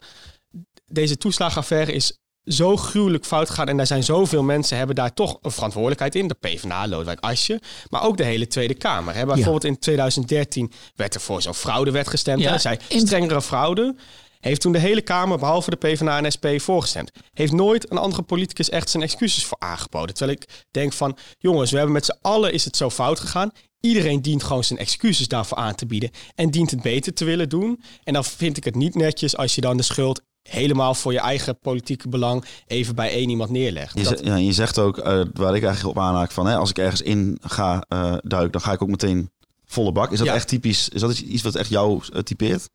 [0.90, 3.68] deze toeslagenaffaire is zo gruwelijk fout gegaan.
[3.68, 6.28] En daar zijn zoveel mensen hebben daar toch een verantwoordelijkheid in.
[6.28, 7.62] De PvdA, Lodewijk Asje.
[7.90, 9.16] Maar ook de hele Tweede Kamer.
[9.16, 9.26] Hè.
[9.26, 12.42] Bijvoorbeeld in 2013 werd er voor zo'n fraudewet gestemd.
[12.42, 13.96] Ja, zij strengere fraude.
[14.40, 17.12] Heeft toen de hele Kamer, behalve de PvdA en SP, voorgestemd.
[17.34, 20.16] Heeft nooit een andere politicus echt zijn excuses voor aangeboden.
[20.16, 23.52] Terwijl ik denk van, jongens, we hebben met z'n allen is het zo fout gegaan.
[23.80, 26.12] Iedereen dient gewoon zijn excuses daarvoor aan te bieden.
[26.36, 27.82] En dient het beter te willen doen.
[28.04, 31.20] En dan vind ik het niet netjes als je dan de schuld helemaal voor je
[31.20, 33.98] eigen politieke belang even bij één iemand neerlegt.
[33.98, 36.70] Je, zegt, ja, je zegt ook, uh, waar ik eigenlijk op aanhaak van, hè, als
[36.70, 39.32] ik ergens in ga uh, duiken, dan ga ik ook meteen
[39.66, 40.12] volle bak.
[40.12, 40.34] Is dat ja.
[40.34, 40.90] echt typisch?
[40.90, 42.70] Is dat iets wat echt jou uh, typeert?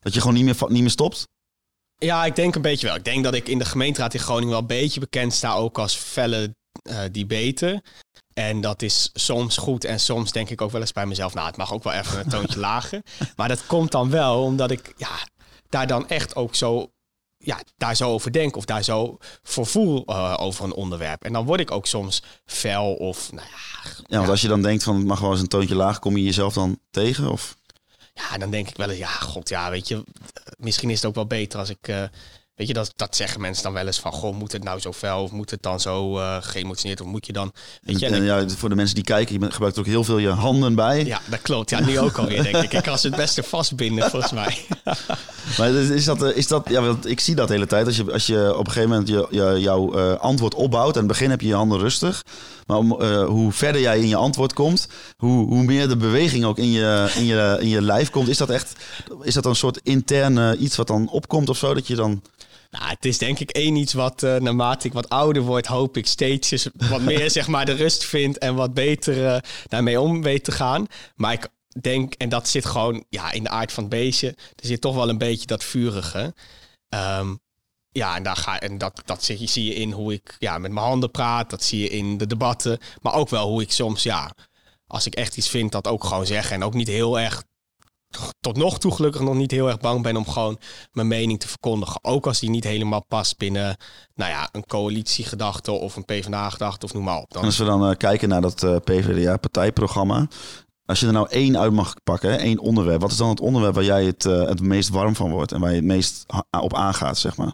[0.00, 1.28] Dat je gewoon niet meer, niet meer stopt?
[1.98, 2.96] Ja, ik denk een beetje wel.
[2.96, 5.78] Ik denk dat ik in de gemeenteraad in Groningen wel een beetje bekend sta ook
[5.78, 6.54] als felle
[7.12, 7.80] debater.
[8.38, 11.46] En dat is soms goed en soms denk ik ook wel eens bij mezelf, nou,
[11.46, 13.02] het mag ook wel even een toontje lager.
[13.36, 15.10] Maar dat komt dan wel omdat ik ja,
[15.68, 16.92] daar dan echt ook zo,
[17.36, 21.24] ja, daar zo over denk of daar zo voor voel uh, over een onderwerp.
[21.24, 23.90] En dan word ik ook soms fel of, nou ja.
[23.90, 24.30] Ja, want ja.
[24.30, 26.54] als je dan denkt van het mag wel eens een toontje laag, kom je jezelf
[26.54, 27.30] dan tegen?
[27.30, 27.56] Of?
[28.14, 30.04] Ja, dan denk ik wel eens, ja, god, ja, weet je,
[30.58, 31.88] misschien is het ook wel beter als ik.
[31.88, 32.02] Uh,
[32.58, 34.92] weet je, dat, dat zeggen mensen dan wel eens van, goh, moet het nou zo
[34.92, 37.52] fel of moet het dan zo uh, geëmotioneerd of moet je dan.
[37.82, 40.18] Weet je, en, en ja, voor de mensen die kijken, je gebruikt ook heel veel
[40.18, 41.04] je handen bij.
[41.04, 41.70] Ja, dat klopt.
[41.70, 42.72] Ja, nu ook alweer, denk ik.
[42.72, 44.58] Ik kan ze het beste vastbinden, volgens mij.
[45.58, 47.86] maar is dat, is dat, ja, want ik zie dat de hele tijd.
[47.86, 51.02] Als je, als je op een gegeven moment je, je, jouw uh, antwoord opbouwt, en
[51.02, 52.24] in het begin heb je je handen rustig.
[52.66, 56.44] Maar om, uh, hoe verder jij in je antwoord komt, hoe, hoe meer de beweging
[56.44, 58.28] ook in je, in, je, in je lijf komt.
[58.28, 58.72] Is dat echt
[59.22, 61.74] is dat een soort interne iets wat dan opkomt of zo?
[61.74, 62.22] Dat je dan.
[62.70, 65.96] Nou, het is denk ik één iets wat uh, naarmate ik wat ouder word, hoop
[65.96, 70.22] ik steeds wat meer zeg maar de rust vind en wat beter uh, daarmee om
[70.22, 70.86] weet te gaan.
[71.14, 71.48] Maar ik
[71.80, 74.94] denk, en dat zit gewoon ja, in de aard van het beestje, er zit toch
[74.94, 76.34] wel een beetje dat vurige.
[76.88, 77.40] Um,
[77.90, 80.72] ja, en, daar ga, en dat, dat zie, zie je in hoe ik ja, met
[80.72, 81.50] mijn handen praat.
[81.50, 82.78] Dat zie je in de debatten.
[83.02, 84.32] Maar ook wel hoe ik soms, ja,
[84.86, 86.54] als ik echt iets vind, dat ook gewoon zeggen.
[86.54, 87.42] En ook niet heel erg,
[88.40, 90.58] tot nog toe gelukkig nog niet heel erg bang ben om gewoon
[90.92, 92.04] mijn mening te verkondigen.
[92.04, 93.76] Ook als die niet helemaal past binnen,
[94.14, 97.36] nou ja, een coalitiegedachte of een PvdA-gedachte of noem maar op.
[97.36, 100.28] Als we dan uh, kijken naar dat uh, PvdA-partijprogramma.
[100.84, 103.00] Als je er nou één uit mag pakken, één onderwerp.
[103.00, 105.60] Wat is dan het onderwerp waar jij het, uh, het meest warm van wordt en
[105.60, 106.26] waar je het meest
[106.60, 107.52] op aangaat, zeg maar?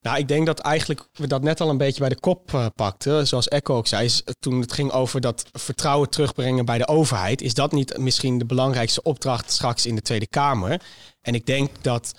[0.00, 2.66] Nou, ik denk dat eigenlijk we dat net al een beetje bij de kop uh,
[2.74, 3.26] pakten.
[3.26, 7.42] Zoals Echo ook zei, is, toen het ging over dat vertrouwen terugbrengen bij de overheid,
[7.42, 10.82] is dat niet misschien de belangrijkste opdracht straks in de Tweede Kamer?
[11.20, 12.14] En ik denk dat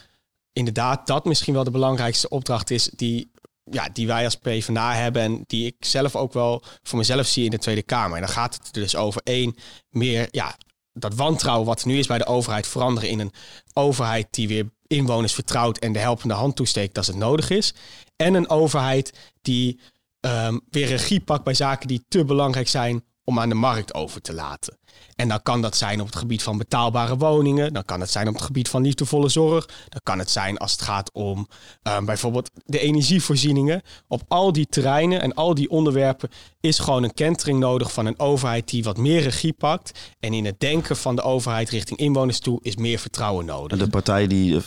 [0.53, 3.31] inderdaad dat misschien wel de belangrijkste opdracht is die,
[3.63, 7.45] ja, die wij als PvdA hebben en die ik zelf ook wel voor mezelf zie
[7.45, 8.15] in de Tweede Kamer.
[8.15, 9.55] En dan gaat het dus over één,
[9.89, 10.55] meer ja,
[10.93, 13.33] dat wantrouwen wat er nu is bij de overheid veranderen in een
[13.73, 17.73] overheid die weer inwoners vertrouwt en de helpende hand toesteekt als het nodig is.
[18.15, 19.79] En een overheid die
[20.19, 24.21] um, weer regie pakt bij zaken die te belangrijk zijn om aan de markt over
[24.21, 24.77] te laten.
[25.15, 27.73] En dan kan dat zijn op het gebied van betaalbare woningen.
[27.73, 29.65] Dan kan het zijn op het gebied van liefdevolle zorg.
[29.65, 31.47] Dan kan het zijn als het gaat om
[31.83, 33.81] um, bijvoorbeeld de energievoorzieningen.
[34.07, 38.19] Op al die terreinen en al die onderwerpen is gewoon een kentering nodig van een
[38.19, 39.99] overheid die wat meer regie pakt.
[40.19, 43.77] En in het denken van de overheid richting inwoners toe is meer vertrouwen nodig.
[43.77, 44.61] De partij die, uh,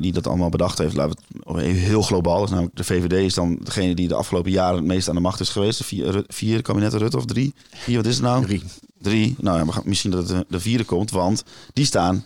[0.00, 3.34] die dat allemaal bedacht heeft, laten we het heel globaal, is namelijk de VVD, is
[3.34, 5.78] dan degene die de afgelopen jaren het meest aan de macht is geweest.
[5.78, 7.54] De vier, vier kabinetten Rutte of drie?
[7.70, 8.44] Vier, wat is het nou?
[8.44, 8.62] Drie.
[9.00, 9.34] Drie.
[9.38, 12.24] Nou ja, misschien dat het de vierde komt, want die staan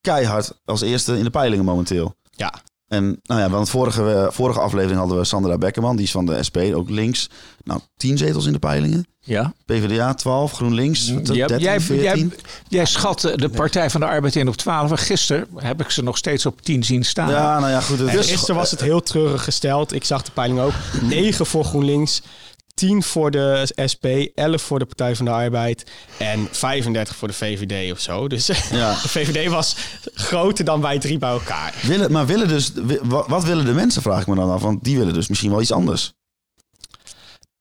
[0.00, 2.14] keihard als eerste in de peilingen momenteel.
[2.30, 2.62] Ja.
[2.90, 6.42] En nou ja, want vorige, vorige aflevering hadden we Sandra Beckerman, die is van de
[6.48, 7.28] SP, ook links.
[7.64, 9.06] Nou, tien zetels in de peilingen.
[9.20, 9.52] Ja.
[9.64, 12.04] PvdA 12, GroenLinks 13, jij, jij, 14.
[12.04, 12.28] Jij,
[12.68, 15.00] jij schat de Partij van de Arbeid in op 12.
[15.00, 17.30] Gisteren heb ik ze nog steeds op 10 zien staan.
[17.30, 17.98] Ja, nou ja, goed.
[17.98, 19.92] Dus gisteren was het heel treurig gesteld.
[19.92, 20.72] Ik zag de peiling ook.
[21.00, 22.22] 9 voor GroenLinks,
[22.80, 27.34] 10 voor de SP, 11 voor de Partij van de Arbeid en 35 voor de
[27.34, 28.28] VVD of zo.
[28.28, 28.92] Dus ja.
[29.02, 29.76] de VVD was
[30.14, 31.74] groter dan wij drie bij elkaar.
[31.82, 34.62] Willen, maar willen dus, wat willen de mensen, vraag ik me dan af.
[34.62, 36.12] Want die willen dus misschien wel iets anders.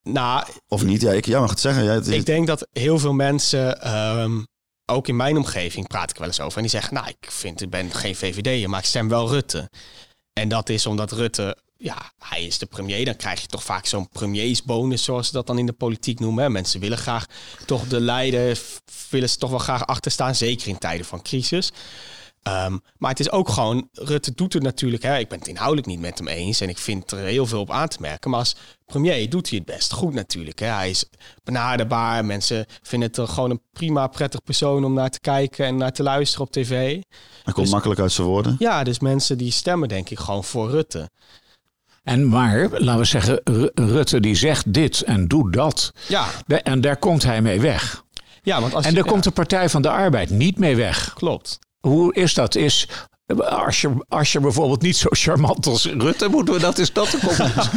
[0.03, 1.01] Nou, of niet?
[1.01, 1.83] Ja, ik ja, mag het zeggen.
[1.83, 2.07] Ja, het.
[2.07, 4.47] Ik denk dat heel veel mensen, um,
[4.85, 6.55] ook in mijn omgeving, praat ik wel eens over.
[6.55, 9.69] En die zeggen, nou, ik vind, ik ben geen VVD'er, maar ik stem wel Rutte.
[10.33, 13.05] En dat is omdat Rutte ja, hij is de premier.
[13.05, 16.43] Dan krijg je toch vaak zo'n premiersbonus, zoals ze dat dan in de politiek noemen.
[16.43, 16.49] Hè.
[16.49, 17.25] Mensen willen graag
[17.65, 18.59] toch de leider,
[19.09, 21.71] willen ze toch wel graag achterstaan, zeker in tijden van crisis.
[22.43, 25.87] Ehm, maar het is ook gewoon, Rutte doet het natuurlijk, hè, ik ben het inhoudelijk
[25.87, 28.29] niet met hem eens en ik vind er heel veel op aan te merken.
[28.29, 30.59] Maar als premier doet hij het best goed natuurlijk.
[30.59, 30.67] Hè.
[30.67, 31.05] Hij is
[31.43, 35.75] benaderbaar, mensen vinden het er gewoon een prima, prettig persoon om naar te kijken en
[35.75, 36.69] naar te luisteren op tv.
[36.69, 37.03] Hij
[37.43, 38.55] komt Dus- makkelijk uit zijn woorden.
[38.59, 41.09] Ja, dus mensen die stemmen denk ik gewoon voor Rutte.
[42.09, 45.91] En maar, laten we zeggen, Ru- Rutte die zegt dit en doet dat.
[46.07, 48.03] Ja, De- En daar komt hij mee weg.
[48.41, 51.13] ja want als En daar ja, komt de Partij van de Arbeid niet mee weg.
[51.13, 51.59] klopt.
[51.79, 52.55] Hoe is dat?
[52.55, 52.87] Is,
[53.37, 57.09] als, je, als je bijvoorbeeld niet zo charmant als Rutte, moeten we dat is dat
[57.11, 57.67] de.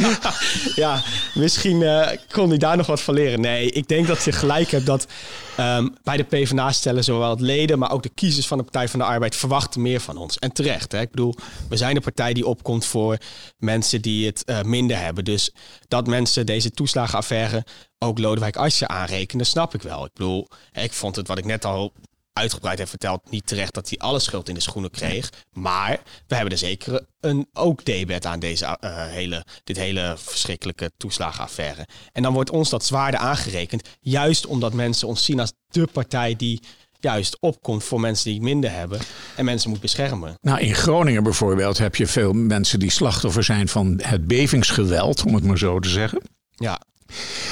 [0.81, 3.41] Ja, misschien eh, kon hij daar nog wat van leren.
[3.41, 5.07] Nee, ik denk dat je gelijk hebt dat
[5.55, 8.87] ehm, bij de PvdA stellen zowel het leden, maar ook de kiezers van de Partij
[8.89, 10.39] van de Arbeid verwachten meer van ons.
[10.39, 10.91] En terecht.
[10.91, 11.01] Hè?
[11.01, 11.35] Ik bedoel,
[11.69, 13.17] we zijn een partij die opkomt voor
[13.57, 15.23] mensen die het eh, minder hebben.
[15.23, 15.53] Dus
[15.87, 17.65] dat mensen deze toeslagenaffaire
[17.99, 20.05] ook Lodewijk Asscher aanrekenen, snap ik wel.
[20.05, 21.93] Ik bedoel, ik vond het wat ik net al
[22.33, 25.29] uitgebreid heb verteld, niet terecht dat hij alle schuld in de schoenen kreeg.
[25.51, 30.91] Maar we hebben er zeker een ook debet aan deze eh, hele, dit hele verschrikkelijke
[30.97, 31.87] toeslagenaffaire.
[32.11, 36.35] En dan wordt ons dat zwaarder aangerekend, juist omdat mensen ons zien als de partij
[36.35, 36.61] die
[37.03, 38.99] juist opkomt voor mensen die het minder hebben
[39.35, 40.37] en mensen moet beschermen.
[40.41, 45.35] Nou, in Groningen bijvoorbeeld heb je veel mensen die slachtoffer zijn van het bevingsgeweld, om
[45.35, 46.21] het maar zo te zeggen.
[46.55, 46.81] Ja,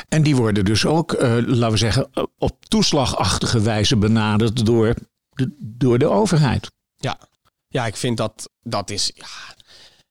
[0.10, 4.96] En die worden dus ook, eh, laten we zeggen, op toeslagachtige wijze benaderd door
[5.30, 6.72] de, door de overheid.
[6.98, 7.20] ja.
[7.68, 9.12] ja ik vind dat dat is.
[9.16, 9.56] Ja,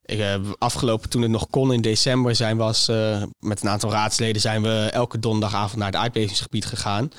[0.05, 3.91] ik, eh, afgelopen toen het nog kon in december zijn was eh, met een aantal
[3.91, 7.11] raadsleden zijn we elke donderdagavond naar het aardbevingsgebied gegaan.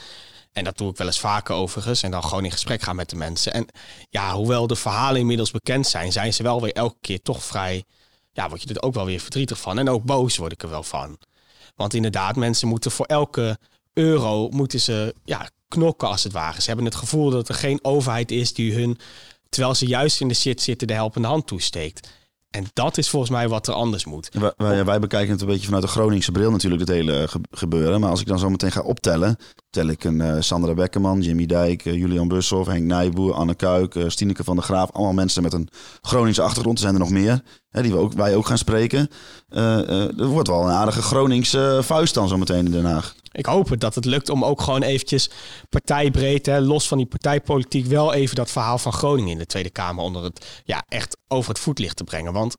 [0.52, 2.04] En dat doe ik wel eens vaker overigens.
[2.04, 3.54] En dan gewoon in gesprek gaan met de mensen.
[3.54, 3.66] En
[4.10, 7.84] ja, hoewel de verhalen inmiddels bekend zijn, zijn ze wel weer elke keer toch vrij.
[8.32, 9.80] Ja, word je er ook wel weer verdrietig van.
[9.80, 11.18] En ook boos word ik er wel van.
[11.82, 13.58] Want inderdaad, mensen moeten voor elke
[13.94, 16.62] euro moeten ze ja, knokken als het ware.
[16.62, 18.98] Ze hebben het gevoel dat er geen overheid is die hun,
[19.50, 22.10] terwijl ze juist in de shit zitten, de helpende hand toesteekt.
[22.52, 24.30] En dat is volgens mij wat er anders moet.
[24.58, 28.00] Wij, wij, bekijken het een beetje vanuit de Groningse bril natuurlijk, dit hele ge- gebeuren.
[28.00, 29.38] Maar als ik dan zo meteen ga optellen,
[29.70, 33.96] tel ik een eh, Sandra Bekkerman, Jimmy Dijk, eh, Julian Bushoff, Henk Nijboer, Anne Kuik,
[33.96, 34.92] eh Stineke van der Graaf.
[34.92, 35.70] Allemaal mensen met een
[36.02, 36.78] Groningse achtergrond.
[36.78, 39.08] Er zijn er nog meer, hè, die we ook, wij ook gaan spreken.
[39.50, 43.16] Er wordt wel een aardige Groningse vuist dan zo meteen in Den Haag.
[43.32, 45.30] Ik hoop het dat het lukt om ook gewoon eventjes
[45.70, 49.70] partijbreed, hè, los van die partijpolitiek, wel even dat verhaal van Groningen in de Tweede
[49.70, 52.34] Kamer onder het, ja, echt over het voetlicht te brengen.
[52.34, 52.58] Want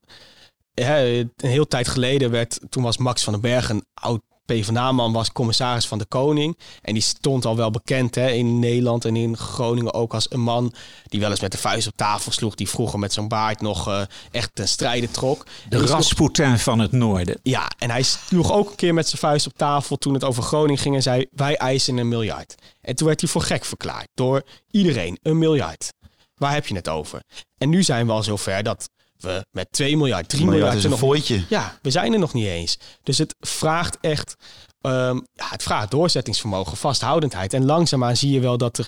[0.75, 5.13] hè, een heel tijd geleden werd, toen was Max van den Berg een oud PvdA-man,
[5.13, 6.59] was commissaris van de Koning.
[6.81, 10.41] En die stond al wel bekend hè, in Nederland en in Groningen ook als een
[10.41, 10.75] man
[11.05, 13.89] die wel eens met de vuist op tafel sloeg, die vroeger met zo'n baard nog
[13.89, 15.47] eh, echt ten strijde trok.
[15.69, 17.39] De Rasputin van het noorden.
[17.43, 20.43] ja, en hij sloeg ook een keer met zijn vuist op tafel toen het over
[20.43, 22.55] Groningen ging en zei: Wij eisen een miljard.
[22.81, 25.93] En toen werd hij voor gek verklaard door iedereen: een miljard.
[26.35, 27.23] Waar heb je het over?
[27.59, 28.89] En nu zijn we al zover dat
[29.23, 30.79] we met 2 miljard, 3 Maar ja, miljard.
[30.79, 32.79] is een nog- ja, we zijn er nog niet eens.
[33.03, 34.35] Dus het vraagt echt.
[34.81, 37.53] ehm, ja, het vraagt doorzettingsvermogen, vasthoudendheid.
[37.53, 38.87] En langzaamaan zie je wel dat er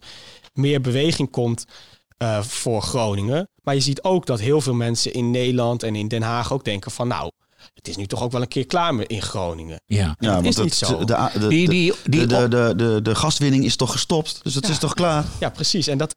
[0.53, 1.65] meer beweging komt
[2.17, 3.49] eh, voor Groningen.
[3.63, 6.65] Maar je ziet ook dat heel veel mensen in Nederland en in Den Haag ook
[6.65, 7.31] denken van nou,
[7.75, 9.81] het is nu toch ook wel een keer klaar met in Groningen.
[9.87, 10.17] Ja.
[10.19, 10.99] Ja, is niet het- zo.
[10.99, 14.41] De, de, de, Die, die, die, de, de, de, de, de gaswinning is toch gestopt,
[14.43, 15.25] dus het is toch klaar.
[15.41, 15.87] Ja, precies.
[15.87, 16.15] En, dat,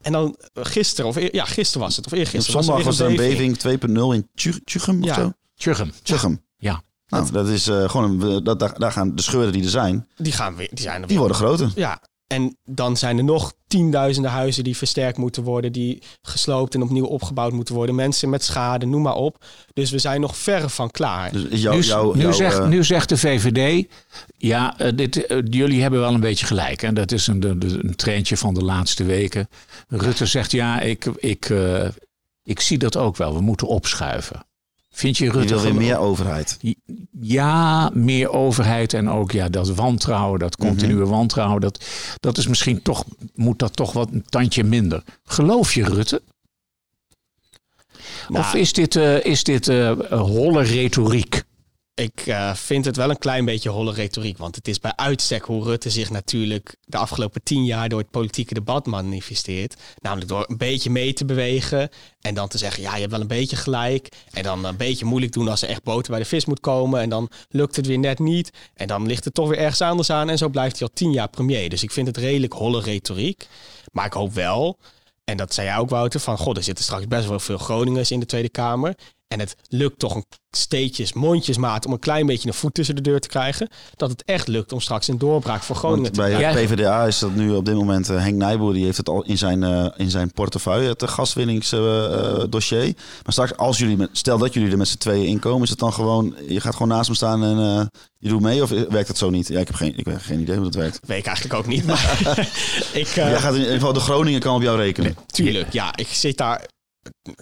[0.00, 3.06] en dan gisteren, of eer- ja, gisteren was het, of Op eergisteren zondag was was
[3.06, 5.14] er een beving 2.0 in Tju- Tjuchem of Ja.
[5.14, 5.32] zo?
[5.54, 5.92] Tjuchem.
[6.02, 6.44] Tjuchem.
[6.56, 6.82] Ja.
[7.06, 10.08] Nou, dat is eh, gewoon, een, dat, daar, daar gaan de scheuren die er zijn,
[10.16, 11.72] Die gaan weer, die zijn er die worden groter.
[11.74, 16.82] Ja, en dan zijn er nog tienduizenden huizen die versterkt moeten worden, die gesloopt en
[16.82, 17.94] opnieuw opgebouwd moeten worden.
[17.94, 19.44] Mensen met schade, noem maar op.
[19.72, 21.32] Dus we zijn nog verre van klaar.
[21.32, 21.64] Dus
[22.14, 23.88] nu, zegt, eh, nu zegt de VVD,
[24.36, 26.82] ja, eh, dit, eh, jullie hebben wel een beetje gelijk.
[26.82, 29.48] En dat is een, een treintje van de laatste weken.
[29.88, 31.88] Rutte zegt, ja, ik, ik, eh,
[32.42, 33.34] ik zie dat ook wel.
[33.34, 34.44] We moeten opschuiven.
[34.90, 36.58] Vind je wil weer meer overheid.
[37.20, 41.10] Ja, meer overheid en ook ja, dat wantrouwen, dat continue Mhm.
[41.10, 41.60] wantrouwen.
[41.60, 41.84] Dat,
[42.20, 45.02] dat is misschien toch, moet dat toch wat een tandje minder.
[45.24, 46.22] Geloof je Rutte?
[48.28, 51.42] of Nou, is dit, eh, is dit eh, holle retoriek?
[52.00, 54.38] Ik eh, vind het wel een klein beetje holle retoriek.
[54.38, 58.10] Want het is bij uitstek hoe Rutte zich natuurlijk de afgelopen tien jaar door het
[58.10, 59.76] politieke debat manifesteert.
[60.00, 61.88] Namelijk door een beetje mee te bewegen.
[62.20, 64.08] En dan te zeggen, ja, je hebt wel een beetje gelijk.
[64.30, 67.00] En dan een beetje moeilijk doen als er echt boter bij de vis moet komen.
[67.00, 68.50] En dan lukt het weer net niet.
[68.74, 70.30] En dan ligt het toch weer ergens anders aan.
[70.30, 71.68] En zo blijft hij al tien jaar premier.
[71.68, 73.46] Dus ik vind het redelijk holle retoriek.
[73.92, 74.78] Maar ik hoop wel,
[75.24, 78.10] en dat zei jij ook Wouter, van god, er zitten straks best wel veel Groningers
[78.10, 78.94] in de Tweede Kamer.
[79.32, 80.24] En het lukt toch een
[80.56, 84.22] steetjes, mondjesmaat om een klein beetje een voet tussen de deur te krijgen, dat het
[84.24, 86.64] echt lukt om straks een doorbraak voor Groningen Want te bij krijgen.
[86.76, 88.72] PvdA is dat nu op dit moment eh, Henk Nijboer.
[88.72, 92.94] Die heeft het al in zijn, eh, in zijn portefeuille, het gaswinningsdossier.
[93.22, 95.70] maar straks, als jullie met, stel dat jullie er met z'n tweeën in komen, is
[95.70, 97.86] het dan gewoon, je gaat gewoon naast hem staan en eh,
[98.18, 98.62] je doet mee?
[98.62, 99.48] Of werkt dat zo niet?
[99.48, 101.00] Ja, ik heb geen, ik heb geen idee hoe dat werkt.
[101.06, 102.18] Weet ik eigenlijk ook niet, maar
[102.92, 103.06] ik...
[103.06, 105.16] eh, Jij gaat in ieder geval, de Groningen kan op jou rekenen.
[105.26, 105.96] Tuurlijk, ja.
[105.96, 106.66] Ik zit daar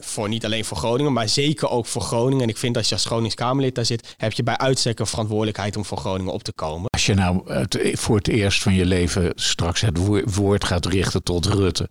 [0.00, 2.42] voor niet alleen voor Groningen, maar zeker ook voor Groningen.
[2.42, 5.06] En ik vind als je als Gronings Kamerlid daar zit, heb je bij uitstek een
[5.06, 6.90] verantwoordelijkheid om voor Groningen op te komen.
[6.90, 10.86] Als je nou het, voor het eerst van je leven straks het woor- woord gaat
[10.86, 11.88] richten tot Rutte.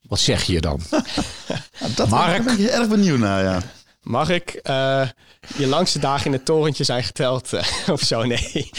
[0.00, 0.80] Wat zeg je dan?
[1.96, 2.44] Dat Mark.
[2.44, 3.62] ben ik erg benieuwd naar, ja.
[4.02, 5.08] Mag ik eh,
[5.56, 8.22] je langste dagen in het torentje zijn geteld eh, of zo?
[8.22, 8.70] Nee.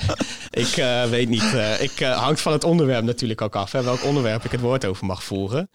[0.50, 1.54] ik eh, weet niet.
[1.54, 3.72] eh, ik hangt van het onderwerp natuurlijk ook af.
[3.72, 5.70] Hè, welk onderwerp ik het woord over mag voeren.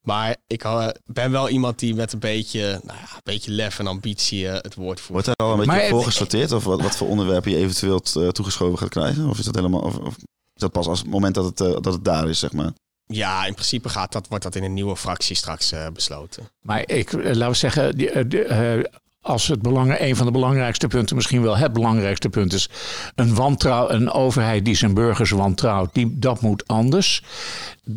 [0.00, 0.64] Maar ik
[1.04, 4.74] ben wel iemand die met een beetje, nou ja, een beetje lef en ambitie het
[4.74, 5.10] woord voert.
[5.10, 6.52] Wordt daar al een beetje op voorgesorteerd?
[6.52, 8.00] Of wat, wat voor onderwerpen je eventueel
[8.32, 9.28] toegeschoven gaat krijgen?
[9.28, 9.80] Of is dat helemaal...
[9.80, 10.16] Of, of
[10.54, 12.72] is dat pas als het moment dat het, dat het daar is, zeg maar?
[13.06, 16.48] Ja, in principe gaat dat, wordt dat in een nieuwe fractie straks eh, besloten.
[16.60, 18.84] Maar ik, eh, laten we zeggen, die, eh,
[19.20, 22.68] als het belang, een van de belangrijkste punten, misschien wel het belangrijkste punt is,
[23.14, 27.22] een wantrouw, een overheid die zijn burgers wantrouwt, die, dat moet anders.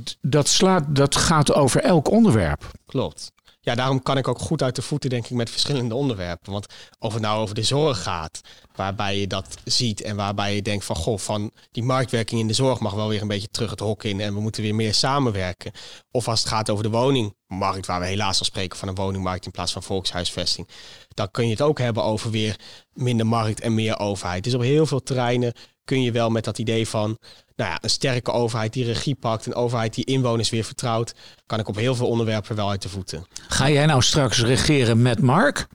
[0.03, 2.71] D- Dat, slaat, dat gaat over elk onderwerp.
[2.85, 3.31] Klopt.
[3.61, 6.51] Ja, daarom kan ik ook goed uit de voeten, denk ik, met verschillende onderwerpen.
[6.51, 6.65] Want
[6.99, 8.41] of het nou over de zorg gaat,
[8.75, 12.53] waarbij je dat ziet en waarbij je denkt van, goh, van die marktwerking in de
[12.53, 14.93] zorg mag wel weer een beetje terug het hok in en we moeten weer meer
[14.93, 15.71] samenwerken.
[16.11, 19.45] Of als het gaat over de woningmarkt, waar we helaas al spreken van een woningmarkt
[19.45, 20.67] in plaats van volkshuisvesting,
[21.07, 22.59] dan kun je het ook hebben over weer
[22.93, 24.43] minder markt en meer overheid.
[24.43, 25.53] Dus op heel veel terreinen
[25.83, 27.17] kun je wel met dat idee van
[27.59, 31.59] nou ja, een sterke overheid die regie pakt, een overheid die inwoners weer vertrouwt, kan
[31.59, 33.25] ik op heel veel onderwerpen wel uit de voeten.
[33.47, 35.67] Ga jij nou straks regeren met Mark?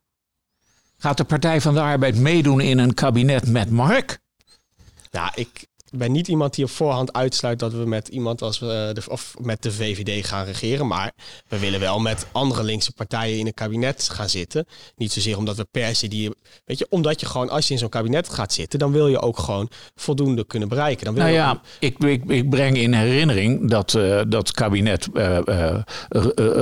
[0.96, 4.18] Gaat de Partij van de Arbeid meedoen in een kabinet met Mark?
[5.10, 5.66] Ja, ik
[5.98, 9.34] ben niet iemand die op voorhand uitsluit dat we met iemand als we de, of
[9.40, 10.86] met de VVD gaan regeren.
[10.86, 11.12] Maar
[11.48, 14.66] we willen wel met andere linkse partijen in een kabinet gaan zitten.
[14.96, 16.30] Niet zozeer omdat we per se die.
[16.64, 19.20] Weet je, omdat je gewoon, als je in zo'n kabinet gaat zitten, dan wil je
[19.20, 21.04] ook gewoon voldoende kunnen bereiken.
[21.04, 24.50] Dan wil Nou je ook- ja, ik, ik, ik breng in herinnering dat eh, dat
[24.50, 25.84] kabinet eh, eh, eh,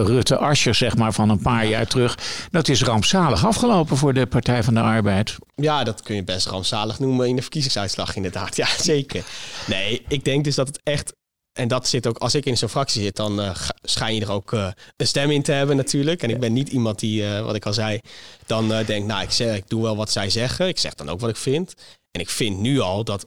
[0.07, 2.18] Rutte-Ascher, zeg maar, van een paar jaar terug,
[2.51, 5.37] dat is rampzalig afgelopen voor de Partij van de Arbeid.
[5.55, 8.57] Ja, dat kun je best rampzalig noemen in de verkiezingsuitslag, inderdaad.
[8.62, 9.22] Ja, zeker.
[9.66, 11.12] Nee, ik denk dus dat het echt.
[11.53, 14.31] En dat zit ook, als ik in zo'n fractie zit, dan ga- schijn je er
[14.33, 16.23] ook eh, een stem in te hebben, natuurlijk.
[16.23, 18.01] En ik ben niet iemand die, eh, wat ik al zei,
[18.47, 20.68] dan denkt, nou, ik, zeg, ik doe wel wat zij zeggen.
[20.68, 21.75] Ik zeg dan ook wat ik vind.
[22.11, 23.27] En ik vind nu al dat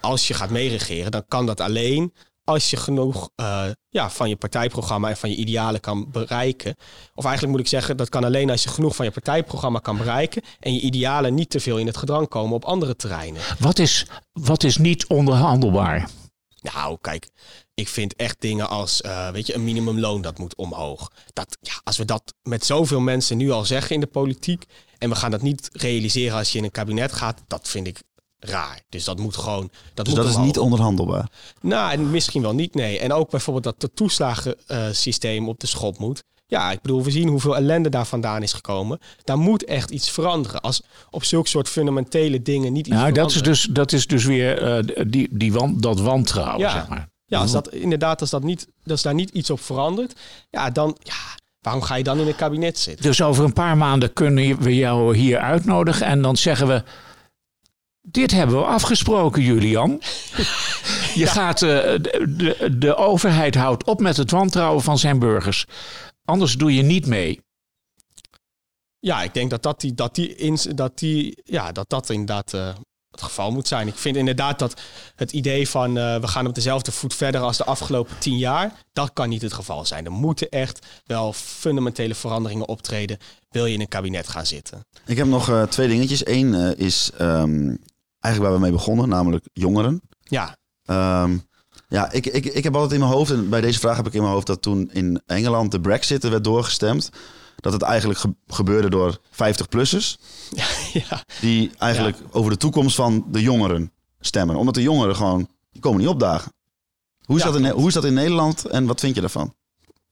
[0.00, 2.12] als je gaat meeregeren, dan kan dat alleen
[2.44, 6.76] als je genoeg eh, ja, van je partijprogramma en van je idealen kan bereiken.
[7.14, 9.96] Of eigenlijk moet ik zeggen, dat kan alleen als je genoeg van je partijprogramma kan
[9.96, 13.42] bereiken en je idealen niet te veel in het gedrang komen op andere terreinen.
[13.58, 16.08] Wat is, wat is niet onderhandelbaar?
[16.62, 17.28] Nou, kijk,
[17.74, 21.10] ik vind echt dingen als, eh, weet je, een minimumloon dat moet omhoog.
[21.32, 24.64] Dat, ja, als we dat met zoveel mensen nu al zeggen in de politiek
[24.98, 28.02] en we gaan dat niet realiseren als je in een kabinet gaat, dat vind ik
[28.44, 28.80] raar.
[28.88, 29.70] Dus dat moet gewoon.
[29.94, 31.28] Dat Dus moet dat is niet onderhandelbaar.
[31.60, 32.98] Nou, en misschien wel niet, nee.
[32.98, 36.22] En ook bijvoorbeeld dat het toeslagensysteem op de schop moet.
[36.46, 38.98] Ja, ik bedoel, we zien hoeveel ellende daar vandaan is gekomen.
[39.24, 40.60] Daar moet echt iets veranderen.
[40.60, 44.24] Als op zulke soort fundamentele dingen niet iets Nou, dat is dus, dat is dus
[44.24, 46.70] weer eh, die, die wan, dat wantrouwen, Ja.
[46.72, 47.08] zeg maar.
[47.26, 50.20] Ja, als dat inderdaad, als, dat niet, als daar niet iets op verandert,
[50.50, 51.14] ja, dan, ja,
[51.60, 53.04] waarom ga je dan in een kabinet zitten?
[53.04, 56.82] Dus over een paar maanden kunnen we jou hier uitnodigen en dan zeggen we...
[58.02, 59.90] Dit hebben we afgesproken, Julian.
[61.14, 65.66] Je gaat, eh, de, de, de overheid houdt op met het wantrouwen van zijn burgers.
[66.24, 67.40] Anders doe je niet mee.
[68.98, 72.54] Ja, ik denk dat dat, die, dat, die, ins- dat, die, ja, dat, dat inderdaad
[72.54, 72.74] eh,
[73.10, 73.88] het geval moet zijn.
[73.88, 74.80] Ik vind inderdaad dat
[75.16, 78.72] het idee van eh, we gaan op dezelfde voet verder als de afgelopen tien jaar,
[78.92, 80.04] dat kan niet het geval zijn.
[80.04, 83.18] Er moeten echt wel fundamentele veranderingen optreden,
[83.50, 84.86] wil je in een kabinet gaan zitten.
[85.06, 86.26] Ik heb nog eh, twee dingetjes.
[86.26, 87.74] Eén eh, is ehm,
[88.22, 90.00] eigenlijk waar we mee begonnen, namelijk jongeren.
[90.22, 91.36] Ja, Ehm,
[91.88, 94.12] ja, ik, ik, ik heb altijd in mijn hoofd, en bij deze vraag heb ik
[94.12, 97.10] in mijn hoofd dat toen in Engeland de Brexit er werd doorgestemd,
[97.56, 100.16] dat het eigenlijk ge- gebeurde door 50-plussers,
[101.08, 101.22] ja.
[101.40, 104.56] die eigenlijk over de toekomst van de jongeren stemmen.
[104.56, 106.52] Omdat de jongeren gewoon, die komen niet opdagen.
[107.24, 109.54] Hoe is, Ja, dat, in, hoe is dat in Nederland en wat vind je daarvan?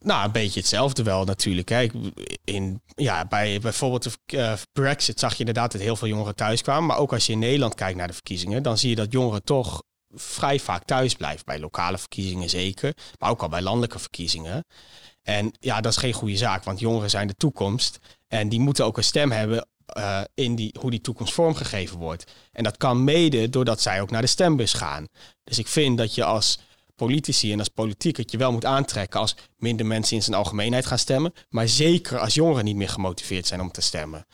[0.05, 1.71] Nou, een beetje hetzelfde wel natuurlijk.
[1.71, 1.93] Ik-
[2.45, 6.63] In, ja, bij bijvoorbeeld de eh, Brexit zag je inderdaad dat heel veel jongeren thuis
[6.63, 6.87] kwamen.
[6.87, 9.45] Maar ook als je in Nederland kijkt naar de verkiezingen, dan zie je dat jongeren
[9.45, 9.83] toch
[10.15, 11.45] vrij vaak thuis blijven.
[11.45, 14.65] Bij lokale verkiezingen zeker, maar ook al bij landelijke verkiezingen.
[15.23, 17.99] En ja, dat is geen goede zaak, want jongeren zijn de toekomst.
[18.29, 19.67] En die moeten ook een stem hebben
[19.99, 22.33] uh, in die, hoe die toekomst vormgegeven wordt.
[22.53, 25.07] En dat kan mede doordat zij ook naar de stembus gaan.
[25.45, 26.59] Dus ik vind dat je als
[27.07, 30.87] politici en als politiek het je wel moet aantrekken als minder mensen in zijn algemeenheid
[30.87, 31.33] gaan stemmen.
[31.49, 34.27] Maar zeker als jongeren niet meer gemotiveerd zijn om te stemmen.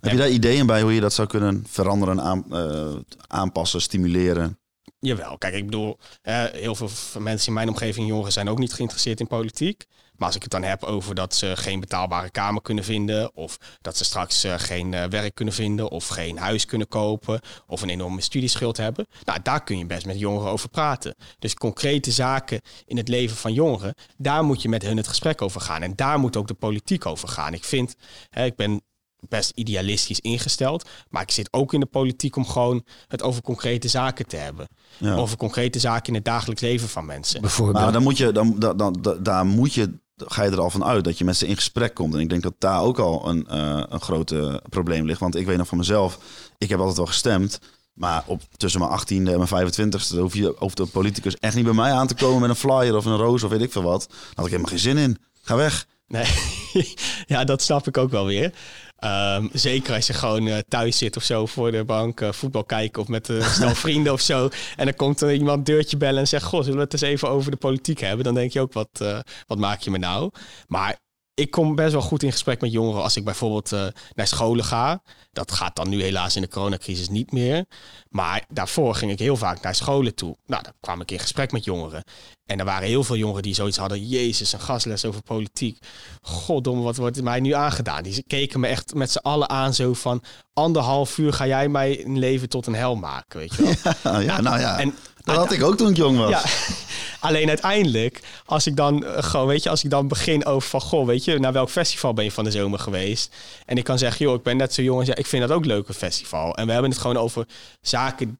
[0.00, 2.94] Heb je daar ideeën bij hoe je dat zou kunnen veranderen, aan, uh,
[3.26, 4.58] aanpassen, stimuleren?
[4.98, 8.72] Jawel, kijk, ik bedoel, uh, heel veel mensen in mijn omgeving, jongeren, zijn ook niet
[8.72, 9.84] geïnteresseerd in politiek.
[10.16, 13.58] Maar als ik het dan heb over dat ze geen betaalbare kamer kunnen vinden, of
[13.80, 17.82] dat ze straks uh, geen uh, werk kunnen vinden, of geen huis kunnen kopen, of
[17.82, 21.14] een enorme studieschuld hebben, nou, daar kun je best met jongeren over praten.
[21.38, 25.42] Dus concrete zaken in het leven van jongeren, daar moet je met hun het gesprek
[25.42, 25.82] over gaan.
[25.82, 27.54] En daar moet ook de politiek over gaan.
[27.54, 27.94] Ik vind,
[28.30, 28.82] hè, ik ben
[29.28, 30.88] best idealistisch ingesteld.
[31.10, 34.68] Maar ik zit ook in de politiek om gewoon het over concrete zaken te hebben.
[34.98, 35.14] Ja.
[35.14, 37.40] Over concrete zaken in het dagelijks leven van mensen.
[37.40, 37.84] Bijvoorbeeld.
[37.84, 40.84] Maar dan moet je, dan, dan, dan, daar moet je, ga je er al van
[40.84, 42.14] uit dat je met ze in gesprek komt.
[42.14, 44.34] En ik denk dat daar ook al een, uh, een groot
[44.68, 45.20] probleem ligt.
[45.20, 46.18] Want ik weet nog van mezelf,
[46.58, 47.60] ik heb altijd wel gestemd.
[47.94, 51.64] Maar op, tussen mijn 18e en mijn 25e hoef je over de politicus echt niet
[51.64, 53.82] bij mij aan te komen met een flyer of een roos of weet ik veel
[53.82, 54.06] wat.
[54.08, 55.18] Daar had ik helemaal geen zin in.
[55.42, 55.86] Ga weg.
[56.06, 56.26] Nee,
[57.26, 58.52] ja, dat snap ik ook wel weer.
[59.00, 62.64] Um, zeker als je gewoon uh, thuis zit of zo voor de bank uh, voetbal
[62.64, 64.48] kijken of met uh, snel vrienden of zo.
[64.76, 67.28] En dan komt er iemand deurtje bellen en zegt: Goh, zullen we het eens even
[67.28, 68.24] over de politiek hebben?
[68.24, 69.04] Dan denk je ook: wat,
[69.46, 70.30] wat maak je me nou?
[70.66, 70.98] Maar
[71.34, 74.64] ik kom best wel goed in gesprek met jongeren als ik bijvoorbeeld uh, naar scholen
[74.64, 75.02] ga.
[75.32, 77.64] Dat gaat dan nu helaas in de coronacrisis niet meer.
[78.08, 80.36] Maar daarvoor ging ik heel vaak naar scholen toe.
[80.46, 82.04] Nou, dan kwam ik in gesprek met jongeren.
[82.46, 84.08] En er waren heel veel jongeren die zoiets hadden.
[84.08, 85.78] Jezus, een gastles over politiek.
[86.22, 88.02] Goddomme, wat wordt mij nu aangedaan?
[88.02, 90.22] Die keken me echt met z'n allen aan zo van...
[90.52, 93.92] anderhalf uur ga jij mij een leven tot een hel maken, weet je wel?
[94.12, 94.78] Ja, ja nou ja.
[94.78, 94.94] En,
[95.24, 96.44] dat had ik ook toen ik jong was.
[97.20, 100.80] Alleen uiteindelijk, als ik dan uh, gewoon, weet je, als ik dan begin over van,
[100.80, 103.34] goh, weet je, naar welk festival ben je van de zomer geweest?
[103.66, 105.56] En ik kan zeggen, joh, ik ben net zo jong en ja, ik vind dat
[105.56, 106.56] ook leuk, festival.
[106.56, 107.46] En we hebben het gewoon over
[107.80, 108.38] zaken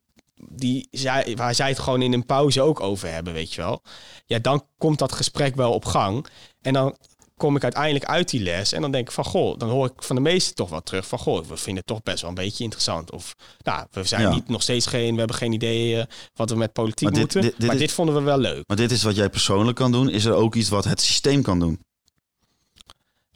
[0.48, 3.82] die zij, waar zij het gewoon in een pauze ook over hebben, weet je wel.
[4.26, 6.26] Ja, dan komt dat gesprek wel op gang.
[6.62, 6.96] En dan
[7.40, 10.02] kom ik uiteindelijk uit die les en dan denk ik van goh, dan hoor ik
[10.02, 12.36] van de meesten toch wel terug van goh, we vinden het toch best wel een
[12.36, 13.12] beetje interessant.
[13.12, 16.02] Of nou, we zijn niet nog steeds geen, we hebben geen idee uh,
[16.34, 17.42] wat we met politiek dit, moeten.
[17.42, 18.62] Dit, dit maar dit vonden we wel leuk.
[18.66, 20.08] Maar dit is wat jij persoonlijk kan doen.
[20.08, 21.80] Is er ook iets wat het systeem kan doen?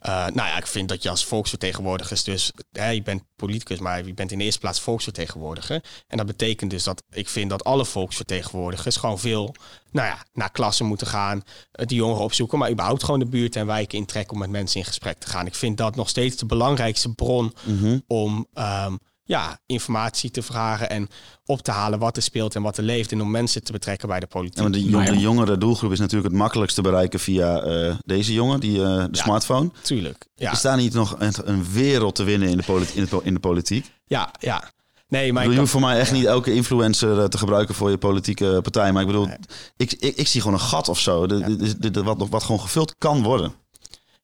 [0.01, 4.05] Uh, nou ja, ik vind dat je als volksvertegenwoordiger, dus hè, je bent politicus, maar
[4.05, 5.83] je bent in de eerste plaats volksvertegenwoordiger.
[6.07, 9.55] En dat betekent dus dat ik vind dat alle volksvertegenwoordigers gewoon veel
[9.91, 13.55] nou ja, naar klassen moeten gaan, uh, die jongeren opzoeken, maar überhaupt gewoon de buurt
[13.55, 15.45] en wijken intrekken om met mensen in gesprek te gaan.
[15.45, 18.03] Ik vind dat nog steeds de belangrijkste bron mm-hmm.
[18.07, 18.99] om um,
[19.29, 21.09] ja, informatie te vragen en
[21.45, 24.07] op te halen wat er speelt en wat er leeft en om mensen te betrekken
[24.07, 24.63] bij de politiek.
[24.63, 28.33] Ja, de, jong, de, jongere doelgroep is natuurlijk het makkelijkst te bereiken via uh, deze
[28.33, 29.71] jongen, die, uh, de ja, smartphone.
[29.81, 30.25] Tuurlijk.
[30.35, 30.51] Ja.
[30.51, 33.33] Is daar niet nog een, een wereld te winnen in de, politi in, de, in
[33.33, 33.91] de politiek?
[34.05, 34.71] Ja, ja.
[35.07, 37.97] Nee, maar je hoeft voor mij echt niet elke influencer eh, te gebruiken voor je
[37.97, 38.91] politieke partij.
[38.91, 39.37] Maar ik bedoel, nee.
[39.77, 41.27] ik, ik, ik, zie gewoon een gat of zo.
[41.27, 43.53] De, de, de, wat, wat gewoon gevuld kan worden.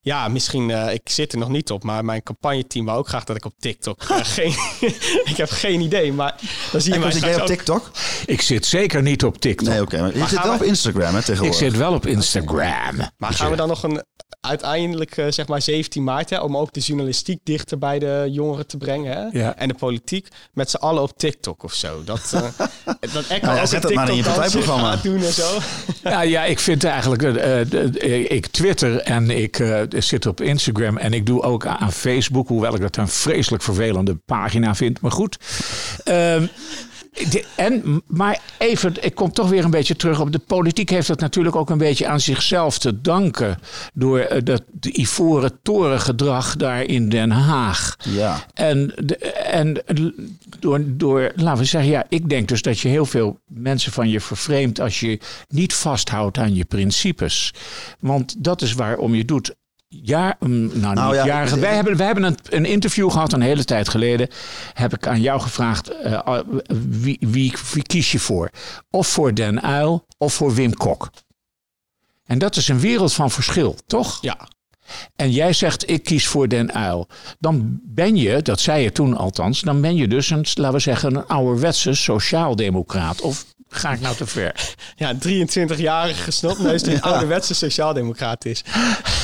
[0.06, 3.24] Ja, misschien, uh, ik zit er nog niet op, maar mijn campagneteam wou ook graag
[3.24, 4.02] dat ik op TikTok.
[4.10, 4.54] Uh, geen,
[5.30, 6.34] ik heb geen idee, maar
[6.72, 7.12] dan zie je mij.
[7.12, 7.90] Zit jij op TikTok?
[8.26, 9.68] Ik zit zeker niet op TikTok.
[9.68, 9.94] Nee, oké.
[9.94, 10.58] Okay, maar je zit wel we...
[10.58, 11.60] op Instagram, hè, tegenwoordig.
[11.60, 12.96] Ik zit wel op Instagram.
[13.16, 14.02] Maar gaan we dan nog een
[14.46, 18.66] uiteindelijk, uh, zeg maar 17 maart, hè, om ook de journalistiek dichter bij de jongeren
[18.66, 19.38] te brengen hè?
[19.38, 19.56] Ja.
[19.56, 22.04] en de politiek, met z'n allen op TikTok of zo.
[22.04, 22.40] Dat, uh,
[23.12, 24.96] dat Echo nou ja, zet dat maar in je partijprogramma.
[24.96, 25.58] doen en zo.
[26.02, 27.22] Ja, ja, ik vind eigenlijk,
[28.30, 32.80] ik twitter en ik zit op Instagram en ik doe ook aan Facebook, hoewel ik
[32.80, 35.00] dat een vreselijk vervelende pagina vind.
[35.00, 35.38] Maar goed.
[36.04, 36.48] Um,
[37.56, 40.90] en, maar even, ik kom toch weer een beetje terug op de politiek.
[40.90, 43.58] Heeft dat natuurlijk ook een beetje aan zichzelf te danken.
[43.94, 47.96] Door uh, dat de ivoren toren gedrag daar in Den Haag.
[48.08, 48.46] Ja.
[48.54, 49.82] En, de, en
[50.58, 54.08] door, door, laten we zeggen, ja, ik denk dus dat je heel veel mensen van
[54.08, 57.54] je vervreemdt als je niet vasthoudt aan je principes.
[58.00, 59.54] Want dat is waarom je doet
[59.88, 61.60] ja, nou, nou niet ja, jaren.
[61.60, 64.28] Wij hebben, wij hebben een, een, interview gehad een hele tijd geleden.
[64.72, 66.40] Heb ik aan jou gevraagd: uh,
[66.88, 68.50] wie, wie, wie, kies je voor?
[68.90, 71.10] Of voor Den Uil of voor Wim Kok?
[72.24, 74.18] En dat is een wereld van verschil, toch?
[74.20, 74.48] Ja.
[75.16, 77.08] En jij zegt: ik kies voor Den Uil.
[77.38, 80.78] Dan ben je, dat zei je toen althans, dan ben je dus een, laten we
[80.78, 83.20] zeggen, een ouderwetse sociaaldemocraat.
[83.20, 84.54] Of ga ik nou te ver?
[84.96, 87.10] Ja, 23-jarige snotneus die een ja.
[87.10, 88.64] ouderwetse sociaaldemocraat is.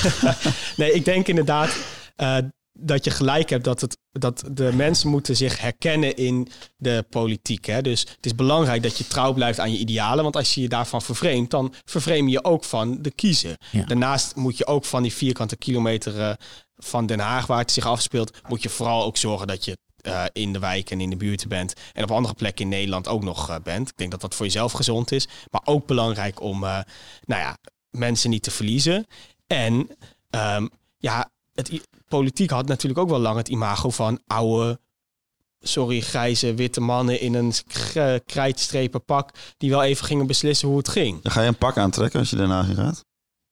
[0.76, 1.76] nee, ik denk inderdaad...
[2.16, 2.36] Uh,
[2.78, 7.64] dat je gelijk hebt dat, het, dat de mensen moeten zich herkennen in de politiek.
[7.64, 7.82] Hè?
[7.82, 10.22] Dus het is belangrijk dat je trouw blijft aan je idealen.
[10.22, 13.56] Want als je je daarvan vervreemdt, dan vervreem je ook van de kiezer.
[13.70, 13.84] Ja.
[13.84, 16.34] Daarnaast moet je ook van die vierkante kilometer eh,
[16.76, 20.24] van Den Haag, waar het zich afspeelt, moet je vooral ook zorgen dat je eh,
[20.32, 21.74] in de wijk en in de buurten bent.
[21.92, 23.88] En op andere plekken in Nederland ook nog eh, bent.
[23.88, 25.28] Ik denk dat dat voor jezelf gezond is.
[25.50, 26.78] Maar ook belangrijk om eh,
[27.24, 27.56] nou ja,
[27.90, 29.06] mensen niet te verliezen.
[29.46, 29.88] En
[30.30, 30.66] ehm,
[30.98, 31.70] ja, het,
[32.08, 34.80] politiek had natuurlijk ook wel lang het imago van oude,
[35.60, 37.52] sorry, grijze witte mannen in een
[38.26, 39.30] krijtstrepen pak.
[39.56, 41.22] Die wel even gingen beslissen hoe het ging.
[41.22, 43.04] Dan ga je een pak aantrekken als je daarna gaat.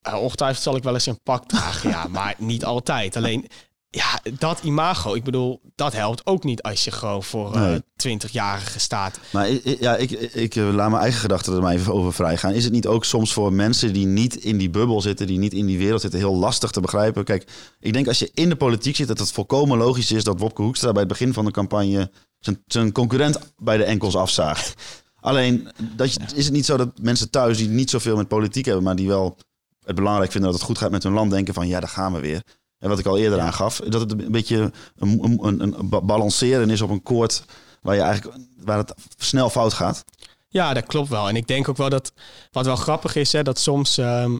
[0.08, 3.16] Uh, ongetwijfeld zal ik wel eens een pak dragen, ja, maar niet altijd.
[3.16, 3.46] Alleen,
[3.92, 8.18] ja, dat imago, ik bedoel, dat helpt ook niet als je gewoon voor eh Nee.
[8.18, 9.18] 20-jarigen staat.
[9.32, 9.48] Maar
[9.80, 12.52] ja, ik, ik eh, laat mijn eigen gedachten er maar even over vrij gaan.
[12.52, 15.52] Is het niet ook soms voor mensen die niet in die bubbel zitten, die niet
[15.52, 17.24] in die wereld zitten, heel lastig te begrijpen?
[17.24, 20.38] Kijk, ik denk als je in de politiek zit, dat het volkomen logisch is dat
[20.40, 24.74] Wopke Hoekstra bij het begin van de campagne zijn, zijn concurrent bij de enkels afzaagt.
[25.20, 28.64] Alleen, dat je, is het niet zo dat mensen thuis die niet zoveel met politiek
[28.64, 29.36] hebben, maar die wel
[29.84, 32.12] het belangrijk vinden dat het goed gaat met hun land, denken van ja, daar gaan
[32.12, 32.42] we weer.
[32.80, 36.00] En wat ik al eerder aangaf, dat het een beetje een, een, een, een ba-
[36.00, 37.44] balanceren is op een koord
[37.82, 40.04] waar, je eigenlijk, waar het snel fout gaat.
[40.48, 41.28] Ja, dat klopt wel.
[41.28, 42.12] En ik denk ook wel dat,
[42.52, 44.36] wat wel grappig is, hè, dat soms ehm,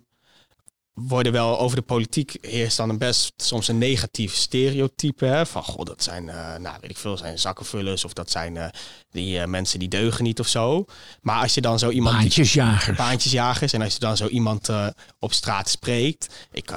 [0.95, 5.25] worden wel over de politiek heerst dan een best soms een negatief stereotype.
[5.25, 8.57] Hè, van, god, dat zijn, eh, nou weet ik veel, zijn zakkenvullers of dat zijn
[8.57, 8.67] eh,
[9.11, 10.85] die eh, mensen die deugen niet of zo.
[11.21, 12.15] Maar als je dan zo iemand...
[12.15, 12.95] die- Baantjesjager.
[12.95, 13.73] baantjesjagers.
[13.73, 14.87] En als je dan zo iemand eh,
[15.19, 16.35] op straat spreekt.
[16.53, 16.71] Ik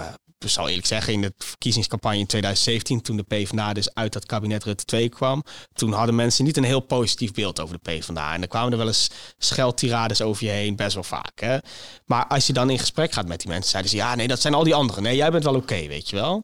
[0.43, 4.25] eh, zal eerlijk zeggen, in de verkiezingscampagne in 2017, toen de PvdA dus uit dat
[4.25, 8.33] kabinet Rutte 2 kwam, toen hadden mensen niet een heel positief beeld over de PvdA.
[8.33, 11.39] En dan kwamen er wel eens scheldtirades over je heen, best wel vaak.
[11.39, 11.57] Hè?
[12.05, 14.41] Maar als je dan in gesprek gaat met die mensen, zeiden ze, ja nee, dat
[14.41, 15.03] zijn al die anderen.
[15.03, 16.43] Nee, jij bent wel oké, weet je wel.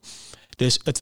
[0.55, 1.01] Dus het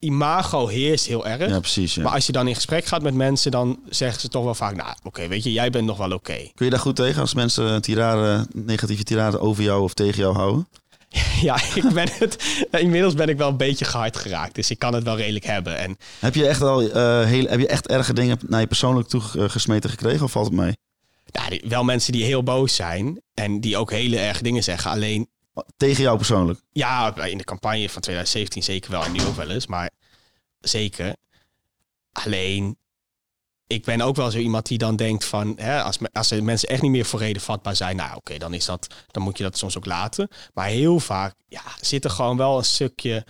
[0.00, 1.50] imago heerst heel erg.
[1.50, 1.94] Ja, precies.
[1.94, 2.02] ja.
[2.02, 4.76] Maar als je dan in gesprek gaat met mensen, dan zeggen ze toch wel vaak,
[4.76, 6.50] nou oké, weet je, jij bent nog wel oké.
[6.54, 10.34] Kun je daar goed tegen als mensen tirade, negatieve tirade over jou of tegen jou
[10.34, 10.68] houden?
[11.40, 12.66] Ja, ik ben het.
[12.70, 14.54] Inmiddels ben ik wel een beetje gehard geraakt.
[14.54, 15.78] Dus ik kan het wel redelijk hebben.
[15.78, 19.08] En Heb je echt al eh, heel, heb je echt erge dingen naar je persoonlijk
[19.08, 20.72] toe eh, gesmeten gekregen of valt het mee?
[21.48, 23.20] die- wel mensen die heel boos zijn.
[23.34, 24.90] En die ook hele erge dingen zeggen.
[24.90, 25.28] Alleen,
[25.76, 26.60] Tegen jou persoonlijk?
[26.72, 29.04] ja, in de campagne van 2017 zeker wel.
[29.04, 29.66] En nu ook wel eens.
[29.66, 29.90] Maar
[30.60, 31.14] zeker.
[32.12, 32.76] Alleen,
[33.72, 35.52] ik ben ook wel zo iemand die dan denkt van...
[35.56, 37.96] Hè, als, me- als mensen echt niet meer voor reden vatbaar zijn...
[37.96, 38.86] Nou, oké, dan is dat...
[39.06, 40.28] Dan moet je dat soms ook laten.
[40.54, 43.26] Maar heel vaak ja, zit er gewoon wel een stukje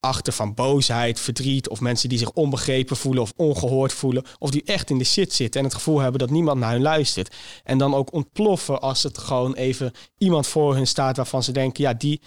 [0.00, 1.68] achter van boosheid, verdriet...
[1.68, 4.24] of mensen die zich onbegrepen voelen of ongehoord voelen...
[4.38, 6.82] of die echt in de shit zitten en het gevoel hebben dat niemand naar hun
[6.82, 7.34] luistert.
[7.64, 11.16] En dan ook ontploffen als het gewoon even iemand voor hun staat...
[11.16, 12.20] waarvan ze denken, ja, die,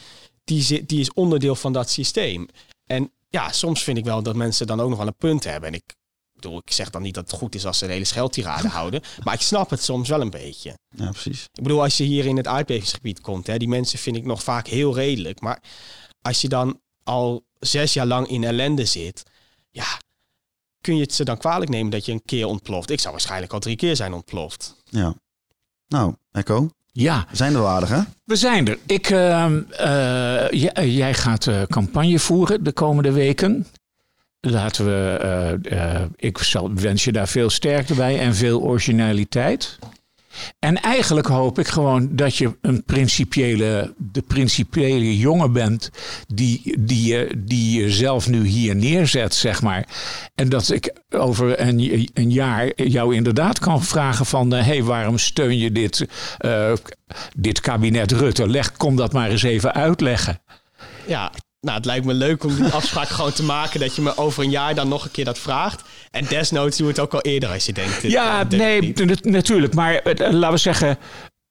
[0.43, 2.47] die, zit, die is onderdeel van dat systeem.
[2.86, 5.69] En ja, soms vind ik wel dat mensen dan ook nog wel een punt hebben.
[5.69, 5.95] En ik
[6.47, 9.01] bedoel, ik zeg dan niet dat het goed is als ze een hele scheldtirade houden.
[9.23, 10.77] Maar ik snap het soms wel een beetje.
[10.95, 11.43] Ja, precies.
[11.53, 14.43] Ik bedoel, als je hier in het aardbevingsgebied komt, hè, die mensen vind ik nog
[14.43, 15.41] vaak heel redelijk.
[15.41, 15.61] Maar
[16.21, 19.23] als je dan al zes jaar lang in ellende zit,
[19.69, 19.85] ja,
[20.81, 22.89] kun je het ze dan kwalijk nemen dat je een keer ontploft?
[22.89, 24.75] Ik zou waarschijnlijk al drie keer zijn ontploft.
[24.83, 25.15] Ja.
[25.87, 28.01] Nou, Echo, Ja, we zijn er wel aardig hè?
[28.23, 28.79] we zijn er.
[28.85, 33.67] Ik, ehm, eh, jij gaat eh, campagne voeren de komende weken.
[34.49, 36.37] Laten we, eh, eh, ik
[36.73, 39.79] wens je daar veel sterkte bij en veel originaliteit.
[40.59, 45.89] En eigenlijk hoop ik gewoon dat je een principiële, de principiële jongen bent
[46.27, 49.87] die, die, je, die je zelf nu hier neerzet, zeg maar.
[50.35, 54.51] En dat ik over een, een jaar jou inderdaad kan vragen van...
[54.51, 56.73] hé, hey, waarom steun je dit, eh,
[57.35, 58.49] dit kabinet Rutte?
[58.49, 60.41] Leg, kom dat maar eens even uitleggen.
[61.07, 61.31] Ja,
[61.61, 64.43] nou, het lijkt me leuk om die afspraak gewoon te maken dat je me over
[64.43, 65.81] een jaar dan nog een keer dat vraagt.
[66.11, 68.01] En desnoods doe het ook al eerder als je denkt.
[68.01, 69.73] dit, Ja, eh, dit nee, natuurlijk.
[69.73, 70.97] Maar eh, laten we zeggen,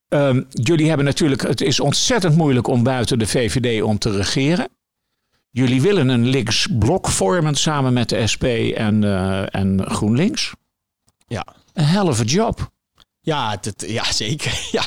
[0.07, 4.67] ehm, jullie hebben natuurlijk, het is ontzettend moeilijk om buiten de VVD om te regeren.
[5.51, 8.43] Jullie willen een links blok vormen samen met de SP
[8.75, 10.51] en, eh, en GroenLinks.
[11.27, 11.45] Ja.
[11.73, 12.69] Een hell of a job.
[13.21, 14.59] Ja, het- ja, zeker.
[14.71, 14.83] Ja.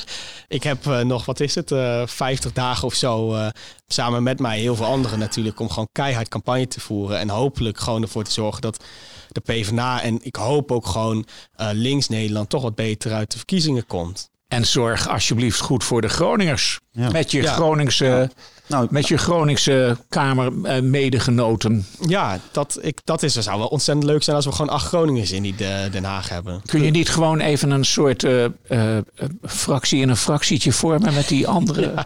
[0.51, 3.46] Ik heb eh, nog, wat is het, eh 50 dagen of zo, eh,
[3.86, 7.18] samen met mij, heel veel anderen natuurlijk, om gewoon keihard campagne te voeren.
[7.18, 8.84] En hopelijk gewoon ervoor te zorgen dat
[9.28, 13.36] de PvdA en ik hoop ook gewoon eh, links Nederland toch wat beter uit de
[13.36, 14.30] verkiezingen komt.
[14.48, 16.80] En zorg alsjeblieft goed voor de Groningers.
[16.90, 17.11] Ja.
[17.11, 17.53] Met je Ja.
[17.53, 18.30] Groningse,
[18.70, 21.86] Nou, met je Groningse kamer eh, medegenoten.
[22.06, 25.30] Ja, dat, ik, dat is, zou wel ontzettend leuk zijn als we gewoon acht Groningers
[25.32, 26.62] in die de, Den Haag hebben.
[26.66, 29.02] Kun je niet gewoon even een soort eh, eh, eh,
[29.42, 31.92] fractie in een fractietje vormen met die andere?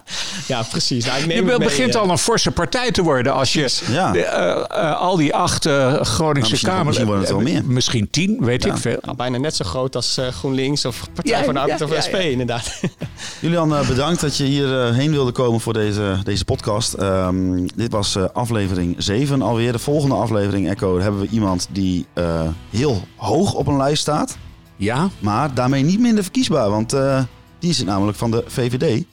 [0.47, 1.05] Ja, precies.
[1.07, 2.01] Nou, ik neem Je begint eh.
[2.01, 4.13] al een forse partij te worden als je Ja.
[4.13, 4.51] de, eh,
[4.91, 6.87] eh, al die acht eh, Groningse misschien- kamers...
[6.87, 7.65] misschien worden het wel meer.
[7.65, 8.73] Misschien tien, weet Ja.
[8.73, 8.99] ik veel.
[9.03, 11.85] Nou, bijna net zo groot als eh, GroenLinks of Partij Ja, van de Arbeid ja,
[11.85, 12.19] of ja, SP, ja.
[12.19, 12.71] inderdaad.
[13.41, 16.93] Julian, eh, bedankt dat je hierheen heen wilde komen voor deze, deze podcast.
[16.93, 19.73] Ehm, dit was eh, aflevering 7 alweer.
[19.73, 24.37] De volgende aflevering, Echo, hebben we iemand die eh, heel hoog op een lijst staat.
[24.77, 27.23] Ja, Maar daarmee niet minder verkiesbaar, want eh,
[27.59, 29.05] die is namelijk van de VVD.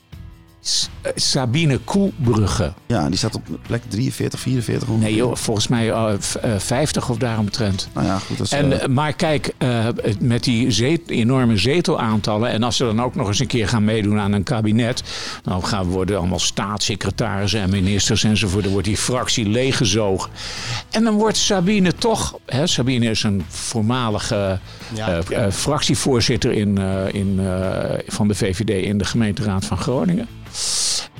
[0.60, 2.72] S- eh, Sabine Koelbrugge.
[2.92, 4.88] Ja, die staat op plek 43, 44.
[4.88, 5.08] ongeveer.
[5.08, 7.88] Nee joh, volgens mij eh, v- eh, 50 of daaromtrent.
[7.94, 8.36] Nou ja, goed.
[8.38, 9.86] Dat is, En, eh, eh, maar kijk, eh,
[10.20, 12.50] met die zet- enorme zetelaantallen...
[12.50, 15.02] en als ze dan ook nog eens een keer gaan meedoen aan een kabinet...
[15.42, 18.62] dan gaan we worden allemaal staatssecretarissen en ministers enzovoort.
[18.62, 20.30] Dan wordt die fractie leeggezogen.
[20.90, 22.38] En dan wordt Sabine toch...
[22.46, 24.58] Hè, Sabine is een voormalige
[24.94, 25.36] Ja, eh, ja.
[25.36, 30.28] eh, fractievoorzitter in, eh, in, eh, van de VVD in de gemeenteraad van Groningen.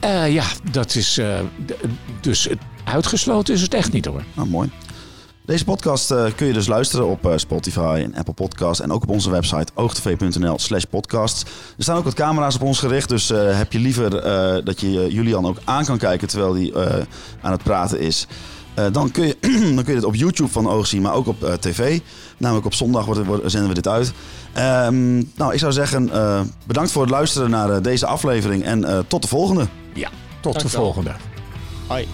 [0.03, 1.18] Eh, ja, dat is...
[1.18, 1.38] eh,
[2.20, 4.22] dus het- uitgesloten is het echt niet hoor.
[4.34, 4.70] Nou, mooi.
[5.46, 8.80] Deze podcast eh, kun je dus luisteren op Spotify en Apple Podcasts.
[8.82, 11.42] En ook op onze website oogtv.nl slash podcasts.
[11.76, 13.09] Er staan ook wat camera's op ons gericht.
[13.09, 14.11] Dus heb je liever
[14.64, 16.72] dat je Julian ook aan kan kijken terwijl hij
[17.40, 18.26] aan het praten is.
[18.92, 19.36] dan, kun je,
[19.74, 22.00] dan kun je dit op YouTube van Oog zien, maar ook op tv.
[22.43, 24.12] Namelijk op zondag wordt, wordt- zenden we dit uit.
[24.53, 28.64] Ehm, nou, ik zou zeggen, eh, bedankt voor het luisteren naar eh, deze aflevering.
[28.64, 29.66] En eh, tot de volgende.
[29.95, 30.09] Ja,
[30.40, 31.12] tot de Dank volgende.
[31.86, 32.07] Hoi.